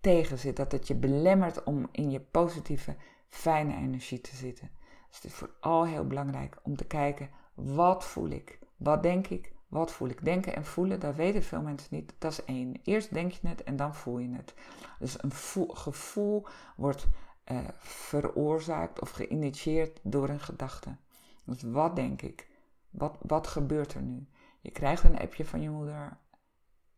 tegen 0.00 0.38
zit. 0.38 0.56
Dat 0.56 0.72
het 0.72 0.86
je 0.86 0.94
belemmert 0.94 1.64
om 1.64 1.88
in 1.92 2.10
je 2.10 2.20
positieve, 2.20 2.96
fijne 3.28 3.76
energie 3.76 4.20
te 4.20 4.36
zitten. 4.36 4.70
Dus 5.08 5.16
het 5.16 5.24
is 5.24 5.34
vooral 5.34 5.86
heel 5.86 6.06
belangrijk 6.06 6.60
om 6.62 6.76
te 6.76 6.86
kijken, 6.86 7.30
wat 7.54 8.04
voel 8.04 8.28
ik? 8.28 8.58
Wat 8.76 9.02
denk 9.02 9.26
ik? 9.26 9.52
Wat 9.68 9.92
voel 9.92 10.08
ik? 10.08 10.24
Denken 10.24 10.54
en 10.54 10.64
voelen, 10.64 11.00
dat 11.00 11.14
weten 11.14 11.42
veel 11.42 11.62
mensen 11.62 11.88
niet. 11.94 12.14
Dat 12.18 12.32
is 12.32 12.44
één. 12.44 12.80
Eerst 12.82 13.12
denk 13.12 13.32
je 13.32 13.48
het 13.48 13.62
en 13.62 13.76
dan 13.76 13.94
voel 13.94 14.18
je 14.18 14.34
het. 14.34 14.54
Dus 14.98 15.22
een 15.22 15.32
gevoel 15.76 16.46
wordt 16.76 17.06
uh, 17.52 17.58
veroorzaakt 17.78 19.00
of 19.00 19.10
geïnitieerd 19.10 20.00
door 20.02 20.28
een 20.28 20.40
gedachte. 20.40 20.96
Dus 21.44 21.62
wat 21.62 21.96
denk 21.96 22.22
ik? 22.22 22.48
Wat, 22.90 23.16
wat 23.20 23.46
gebeurt 23.46 23.94
er 23.94 24.02
nu? 24.02 24.28
Je 24.60 24.70
krijgt 24.70 25.04
een 25.04 25.18
appje 25.18 25.44
van 25.44 25.62
je 25.62 25.70
moeder 25.70 26.18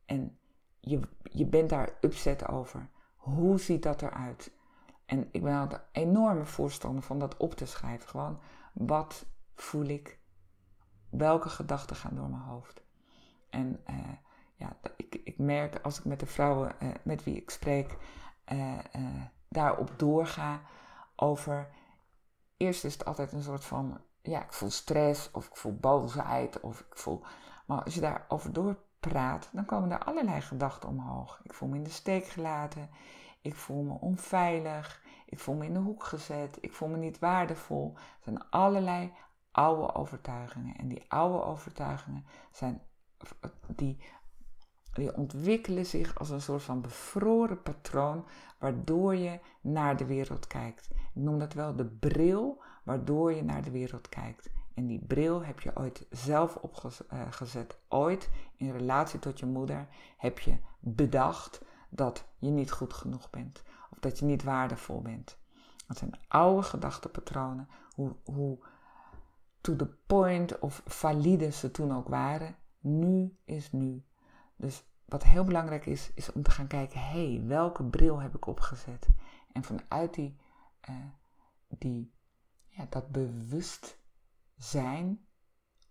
en 0.07 0.39
je, 0.81 1.00
je 1.23 1.47
bent 1.47 1.69
daar 1.69 1.97
upset 2.00 2.49
over. 2.49 2.89
Hoe 3.17 3.61
ziet 3.61 3.83
dat 3.83 4.03
eruit? 4.03 4.53
En 5.07 5.29
ik 5.31 5.43
ben 5.43 5.59
altijd 5.59 5.83
enorme 5.93 6.45
voorstander 6.45 7.03
van 7.03 7.19
dat 7.19 7.37
op 7.37 7.55
te 7.55 7.67
schrijven. 7.67 8.09
Gewoon, 8.09 8.39
wat 8.73 9.27
voel 9.55 9.85
ik? 9.85 10.20
Welke 11.11 11.49
gedachten 11.49 11.97
gaan 11.97 12.14
door 12.14 12.29
mijn 12.29 12.43
hoofd? 12.43 12.83
En 13.50 13.81
uh, 13.90 13.97
ja, 14.55 14.76
ik, 14.97 15.21
ik 15.25 15.38
merk 15.38 15.79
als 15.83 15.99
ik 15.99 16.05
met 16.05 16.21
de 16.21 16.26
vrouwen 16.26 16.73
uh, 16.83 16.88
met 17.02 17.25
wie 17.25 17.37
ik 17.37 17.50
spreek 17.50 17.97
uh, 18.52 18.79
daarop 19.49 19.90
doorga 19.97 20.61
over. 21.17 21.69
Eerst 22.57 22.85
is 22.85 22.93
het 22.93 23.05
altijd 23.05 23.33
een 23.33 23.43
soort 23.43 23.64
van, 23.64 24.00
ja, 24.23 24.43
ik 24.43 24.52
voel 24.52 24.71
stress 24.71 25.31
of 25.31 25.47
ik 25.47 25.57
voel 25.57 25.76
boosheid 25.76 26.61
of 26.61 26.81
ik 26.81 26.99
voel. 26.99 27.23
Maar 27.67 27.85
als 27.85 27.95
je 27.95 28.00
daarover 28.00 28.52
doorpraat, 28.52 29.49
dan 29.52 29.64
komen 29.64 29.90
er 29.90 30.05
allerlei 30.05 30.40
gedachten 30.40 30.88
omhoog. 30.88 31.40
Ik 31.43 31.55
voel 31.55 31.69
me 31.69 31.76
in 31.76 31.83
de 31.83 31.90
steek 31.90 32.25
gelaten. 32.25 32.90
Ik 33.40 33.55
voel 33.55 33.83
me 33.83 33.95
onveilig. 34.00 35.02
Ik 35.26 35.38
voel 35.38 35.55
me 35.55 35.64
in 35.64 35.73
de 35.73 35.79
hoek 35.79 36.05
gezet. 36.05 36.59
Ik 36.61 36.73
voel 36.73 36.88
me 36.88 36.97
niet 36.97 37.19
waardevol. 37.19 37.93
Er 37.97 38.02
zijn 38.21 38.50
allerlei 38.50 39.12
oude 39.50 39.95
overtuigingen. 39.95 40.76
En 40.76 40.88
die 40.88 41.04
oude 41.09 41.45
overtuigingen 41.45 42.25
zijn, 42.52 42.83
die, 43.66 43.99
die 44.92 45.16
ontwikkelen 45.16 45.87
zich 45.87 46.19
als 46.19 46.30
een 46.30 46.40
soort 46.40 46.62
van 46.62 46.80
bevroren 46.80 47.62
patroon 47.62 48.26
waardoor 48.59 49.14
je 49.14 49.40
naar 49.61 49.97
de 49.97 50.07
wereld 50.07 50.47
kijkt. 50.47 50.88
Ik 50.90 51.23
noem 51.23 51.38
dat 51.38 51.52
wel 51.52 51.76
de 51.76 51.87
bril 51.87 52.62
waardoor 52.85 53.33
je 53.33 53.42
naar 53.42 53.62
de 53.62 53.71
wereld 53.71 54.09
kijkt. 54.09 54.50
En 54.75 54.87
die 54.87 55.04
bril 55.07 55.45
heb 55.45 55.61
je 55.61 55.76
ooit 55.76 56.07
zelf 56.11 56.57
opgezet. 56.57 57.78
Ooit 57.88 58.30
in 58.57 58.73
relatie 58.73 59.19
tot 59.19 59.38
je 59.38 59.47
moeder 59.47 59.88
heb 60.16 60.38
je 60.38 60.57
bedacht 60.79 61.62
dat 61.88 62.25
je 62.38 62.51
niet 62.51 62.72
goed 62.72 62.92
genoeg 62.92 63.31
bent. 63.31 63.62
Of 63.90 63.98
dat 63.98 64.18
je 64.18 64.25
niet 64.25 64.42
waardevol 64.42 65.03
bent. 65.03 65.38
Dat 65.87 65.98
zijn 65.98 66.18
oude 66.29 66.62
gedachtepatronen. 66.62 67.68
Hoe, 67.94 68.16
hoe 68.25 68.59
to 69.61 69.77
the 69.77 69.87
point 70.07 70.59
of 70.59 70.83
valide 70.87 71.51
ze 71.51 71.70
toen 71.70 71.96
ook 71.96 72.09
waren. 72.09 72.57
Nu 72.81 73.37
is 73.44 73.73
nu. 73.73 74.05
Dus 74.57 74.85
wat 75.05 75.23
heel 75.23 75.44
belangrijk 75.44 75.87
is, 75.87 76.11
is 76.14 76.33
om 76.33 76.42
te 76.42 76.51
gaan 76.51 76.66
kijken: 76.66 77.01
hé, 77.01 77.35
hey, 77.35 77.46
welke 77.46 77.85
bril 77.85 78.20
heb 78.20 78.35
ik 78.35 78.46
opgezet? 78.46 79.09
En 79.53 79.64
vanuit 79.64 80.14
die, 80.14 80.37
uh, 80.90 80.96
die, 81.68 82.12
ja, 82.66 82.87
dat 82.88 83.09
bewustzijn 83.11 83.99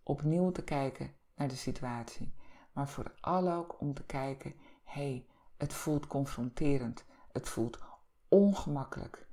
opnieuw 0.04 0.52
te 0.52 0.64
kijken 0.64 1.14
naar 1.36 1.48
de 1.48 1.56
situatie. 1.56 2.34
Maar 2.72 2.88
vooral 2.88 3.52
ook 3.52 3.82
om 3.82 3.94
te 3.94 4.04
kijken: 4.04 4.54
hé, 4.84 5.02
hey, 5.02 5.26
het 5.58 5.74
voelt 5.74 6.08
confronterend, 6.08 7.06
het 7.32 7.50
voelt 7.50 7.80
ongemakkelijk. 8.28 9.28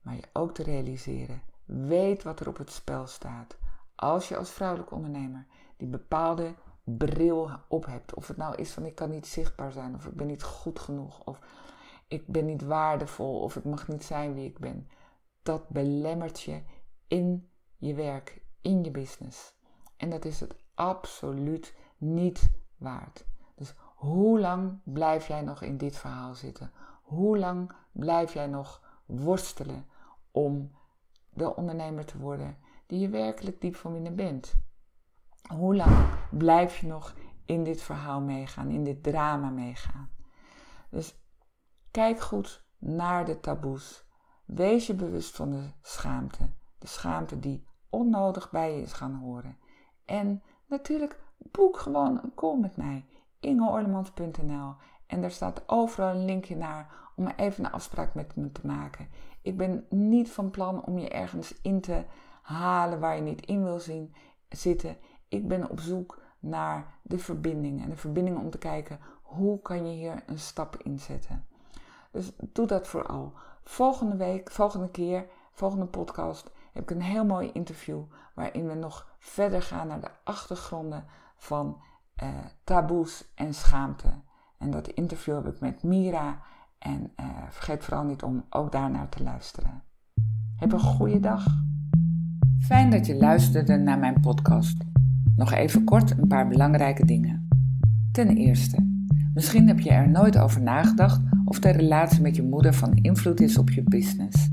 Maar 0.00 0.14
je 0.14 0.28
ook 0.32 0.54
te 0.54 0.62
realiseren: 0.62 1.42
weet 1.64 2.22
wat 2.22 2.40
er 2.40 2.48
op 2.48 2.56
het 2.56 2.72
spel 2.72 3.06
staat. 3.06 3.58
Als 4.00 4.28
je 4.28 4.36
als 4.36 4.50
vrouwelijk 4.50 4.90
ondernemer 4.90 5.46
die 5.76 5.88
bepaalde 5.88 6.54
bril 6.84 7.50
op 7.68 7.86
hebt. 7.86 8.14
Of 8.14 8.28
het 8.28 8.36
nou 8.36 8.54
is 8.54 8.70
van 8.70 8.86
ik 8.86 8.94
kan 8.94 9.10
niet 9.10 9.26
zichtbaar 9.26 9.72
zijn, 9.72 9.94
of 9.94 10.06
ik 10.06 10.14
ben 10.14 10.26
niet 10.26 10.42
goed 10.42 10.78
genoeg, 10.78 11.24
of 11.24 11.40
ik 12.08 12.26
ben 12.26 12.46
niet 12.46 12.62
waardevol, 12.62 13.40
of 13.40 13.56
ik 13.56 13.64
mag 13.64 13.88
niet 13.88 14.04
zijn 14.04 14.34
wie 14.34 14.44
ik 14.44 14.58
ben. 14.58 14.88
Dat 15.42 15.68
belemmert 15.68 16.40
je 16.40 16.62
in 17.06 17.50
je 17.76 17.94
werk, 17.94 18.42
in 18.60 18.84
je 18.84 18.90
business. 18.90 19.54
En 19.96 20.10
dat 20.10 20.24
is 20.24 20.40
het 20.40 20.54
absoluut 20.74 21.74
niet 21.96 22.50
waard. 22.76 23.26
Dus 23.54 23.74
hoe 23.94 24.40
lang 24.40 24.80
blijf 24.84 25.26
jij 25.26 25.42
nog 25.42 25.62
in 25.62 25.76
dit 25.76 25.96
verhaal 25.96 26.34
zitten? 26.34 26.72
Hoe 27.02 27.38
lang 27.38 27.72
blijf 27.92 28.32
jij 28.32 28.46
nog 28.46 28.82
worstelen 29.06 29.86
om 30.30 30.70
de 31.30 31.56
ondernemer 31.56 32.04
te 32.04 32.18
worden 32.18 32.56
die 32.88 33.00
je 33.00 33.08
werkelijk 33.08 33.60
diep 33.60 33.76
van 33.76 33.92
binnen 33.92 34.16
bent? 34.16 34.54
Hoe 35.52 35.76
lang 35.76 36.08
blijf 36.30 36.78
je 36.78 36.86
nog 36.86 37.14
in 37.44 37.64
dit 37.64 37.82
verhaal 37.82 38.20
meegaan, 38.20 38.68
in 38.68 38.84
dit 38.84 39.02
drama 39.02 39.50
meegaan? 39.50 40.10
Dus 40.90 41.20
kijk 41.90 42.20
goed 42.20 42.64
naar 42.78 43.24
de 43.24 43.40
taboes. 43.40 44.04
Wees 44.44 44.86
je 44.86 44.94
bewust 44.94 45.36
van 45.36 45.50
de 45.50 45.70
schaamte. 45.82 46.50
De 46.78 46.86
schaamte 46.86 47.38
die 47.38 47.66
onnodig 47.90 48.50
bij 48.50 48.76
je 48.76 48.82
is 48.82 48.92
gaan 48.92 49.14
horen. 49.14 49.58
En 50.04 50.42
natuurlijk, 50.66 51.20
boek 51.38 51.78
gewoon 51.78 52.20
een 52.22 52.34
call 52.34 52.58
met 52.58 52.76
mij. 52.76 53.06
ingeorlemans.nl 53.40 54.74
En 55.06 55.20
daar 55.20 55.30
staat 55.30 55.62
overal 55.66 56.14
een 56.14 56.24
linkje 56.24 56.56
naar 56.56 57.10
om 57.16 57.26
even 57.26 57.64
een 57.64 57.72
afspraak 57.72 58.14
met 58.14 58.36
me 58.36 58.52
te 58.52 58.66
maken. 58.66 59.08
Ik 59.42 59.56
ben 59.56 59.86
niet 59.90 60.30
van 60.30 60.50
plan 60.50 60.84
om 60.84 60.98
je 60.98 61.08
ergens 61.08 61.60
in 61.62 61.80
te 61.80 62.04
halen 62.48 63.00
waar 63.00 63.16
je 63.16 63.22
niet 63.22 63.46
in 63.46 63.64
wil 63.64 63.78
zien, 63.80 64.14
zitten. 64.48 64.96
Ik 65.28 65.48
ben 65.48 65.70
op 65.70 65.80
zoek 65.80 66.22
naar 66.38 66.98
de 67.02 67.18
verbinding. 67.18 67.82
En 67.82 67.90
de 67.90 67.96
verbinding 67.96 68.38
om 68.38 68.50
te 68.50 68.58
kijken 68.58 68.98
hoe 69.22 69.62
kan 69.62 69.86
je 69.86 69.92
hier 69.92 70.22
een 70.26 70.38
stap 70.38 70.76
in 70.76 70.98
zetten. 70.98 71.46
Dus 72.10 72.32
doe 72.38 72.66
dat 72.66 72.86
vooral. 72.86 73.32
Volgende 73.64 74.16
week, 74.16 74.50
volgende 74.50 74.90
keer, 74.90 75.26
volgende 75.52 75.86
podcast 75.86 76.50
heb 76.72 76.82
ik 76.82 76.90
een 76.90 77.02
heel 77.02 77.24
mooi 77.24 77.50
interview 77.52 78.02
waarin 78.34 78.66
we 78.66 78.74
nog 78.74 79.16
verder 79.18 79.62
gaan 79.62 79.86
naar 79.86 80.00
de 80.00 80.10
achtergronden 80.24 81.04
van 81.36 81.82
uh, 82.22 82.28
taboes 82.64 83.32
en 83.34 83.54
schaamte. 83.54 84.20
En 84.58 84.70
dat 84.70 84.88
interview 84.88 85.34
heb 85.34 85.54
ik 85.54 85.60
met 85.60 85.82
Mira. 85.82 86.42
En 86.78 87.12
uh, 87.20 87.26
vergeet 87.48 87.84
vooral 87.84 88.04
niet 88.04 88.22
om 88.22 88.44
ook 88.50 88.72
daarnaar 88.72 89.08
te 89.08 89.22
luisteren. 89.22 89.82
Heb 90.56 90.72
een 90.72 90.80
goede 90.80 91.20
dag. 91.20 91.67
Fijn 92.60 92.90
dat 92.90 93.06
je 93.06 93.14
luisterde 93.14 93.76
naar 93.76 93.98
mijn 93.98 94.20
podcast. 94.20 94.76
Nog 95.36 95.52
even 95.52 95.84
kort 95.84 96.18
een 96.18 96.26
paar 96.26 96.48
belangrijke 96.48 97.04
dingen. 97.04 97.48
Ten 98.12 98.36
eerste, 98.36 98.86
misschien 99.34 99.68
heb 99.68 99.80
je 99.80 99.90
er 99.90 100.10
nooit 100.10 100.38
over 100.38 100.62
nagedacht 100.62 101.20
of 101.44 101.60
de 101.60 101.70
relatie 101.70 102.22
met 102.22 102.36
je 102.36 102.42
moeder 102.42 102.74
van 102.74 102.94
invloed 102.94 103.40
is 103.40 103.58
op 103.58 103.70
je 103.70 103.82
business. 103.82 104.50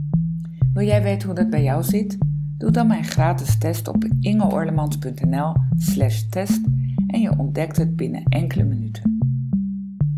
Wil 0.73 0.85
jij 0.85 1.03
weten 1.03 1.27
hoe 1.27 1.37
dat 1.37 1.49
bij 1.49 1.63
jou 1.63 1.83
zit? 1.83 2.17
Doe 2.57 2.71
dan 2.71 2.87
mijn 2.87 3.03
gratis 3.03 3.57
test 3.57 3.87
op 3.87 4.05
ingeorlemans.nl/slash 4.19 6.21
test 6.21 6.61
en 7.07 7.21
je 7.21 7.37
ontdekt 7.37 7.77
het 7.77 7.95
binnen 7.95 8.23
enkele 8.23 8.63
minuten. 8.63 9.17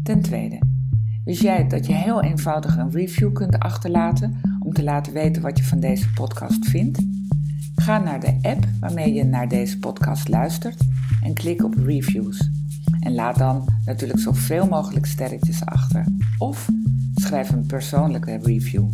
Ten 0.03 0.21
tweede, 0.21 0.59
wist 1.23 1.41
jij 1.41 1.67
dat 1.67 1.85
je 1.85 1.93
heel 1.93 2.21
eenvoudig 2.21 2.77
een 2.77 2.91
review 2.91 3.33
kunt 3.33 3.59
achterlaten 3.59 4.35
om 4.59 4.73
te 4.73 4.83
laten 4.83 5.13
weten 5.13 5.41
wat 5.41 5.57
je 5.57 5.63
van 5.63 5.79
deze 5.79 6.13
podcast 6.13 6.65
vindt? 6.65 7.16
Ga 7.87 7.97
naar 7.97 8.19
de 8.19 8.37
app 8.41 8.67
waarmee 8.79 9.13
je 9.13 9.23
naar 9.23 9.47
deze 9.47 9.79
podcast 9.79 10.27
luistert 10.27 10.81
en 11.21 11.33
klik 11.33 11.63
op 11.63 11.73
reviews. 11.73 12.49
En 12.99 13.13
laat 13.13 13.37
dan 13.37 13.67
natuurlijk 13.85 14.19
zoveel 14.19 14.67
mogelijk 14.67 15.05
sterretjes 15.05 15.65
achter. 15.65 16.05
Of 16.37 16.69
schrijf 17.15 17.49
een 17.49 17.65
persoonlijke 17.65 18.39
review. 18.43 18.85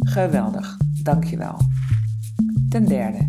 Geweldig, 0.00 0.76
dankjewel. 1.02 1.56
Ten 2.68 2.84
derde, 2.84 3.28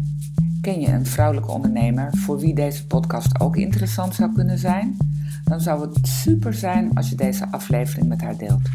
Ken 0.62 0.80
je 0.80 0.88
een 0.88 1.06
vrouwelijke 1.06 1.52
ondernemer 1.52 2.18
voor 2.18 2.40
wie 2.40 2.56
deze 2.56 2.88
podcast 2.88 3.40
ook 3.40 3.56
interessant 3.58 4.16
zou 4.16 4.34
kunnen 4.34 4.58
zijn? 4.58 4.98
Dan 5.44 5.62
zou 5.62 5.82
het 5.82 6.08
super 6.08 6.54
zijn 6.54 6.94
als 6.94 7.10
je 7.10 7.16
deze 7.16 7.52
aflevering 7.52 8.08
met 8.08 8.22
haar 8.22 8.38
deelt. 8.38 8.70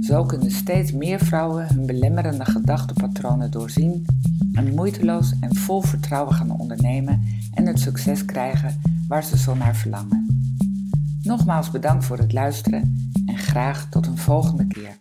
Zo 0.00 0.24
kunnen 0.24 0.50
steeds 0.50 0.92
meer 0.92 1.18
vrouwen 1.18 1.66
hun 1.66 1.86
belemmerende 1.86 2.44
gedachtepatronen 2.44 3.50
doorzien 3.50 4.06
en 4.54 4.74
moeiteloos 4.74 5.38
en 5.40 5.54
vol 5.56 5.82
vertrouwen 5.82 6.34
gaan 6.34 6.50
ondernemen 6.50 7.22
en 7.54 7.66
het 7.66 7.80
succes 7.80 8.24
krijgen 8.24 8.80
waar 9.08 9.24
ze 9.24 9.38
zo 9.38 9.54
naar 9.54 9.76
verlangen. 9.76 10.26
Nogmaals 11.22 11.70
bedankt 11.70 12.04
voor 12.04 12.18
het 12.18 12.32
luisteren 12.32 13.10
en 13.26 13.38
graag 13.38 13.88
tot 13.90 14.06
een 14.06 14.18
volgende 14.18 14.66
keer. 14.66 14.98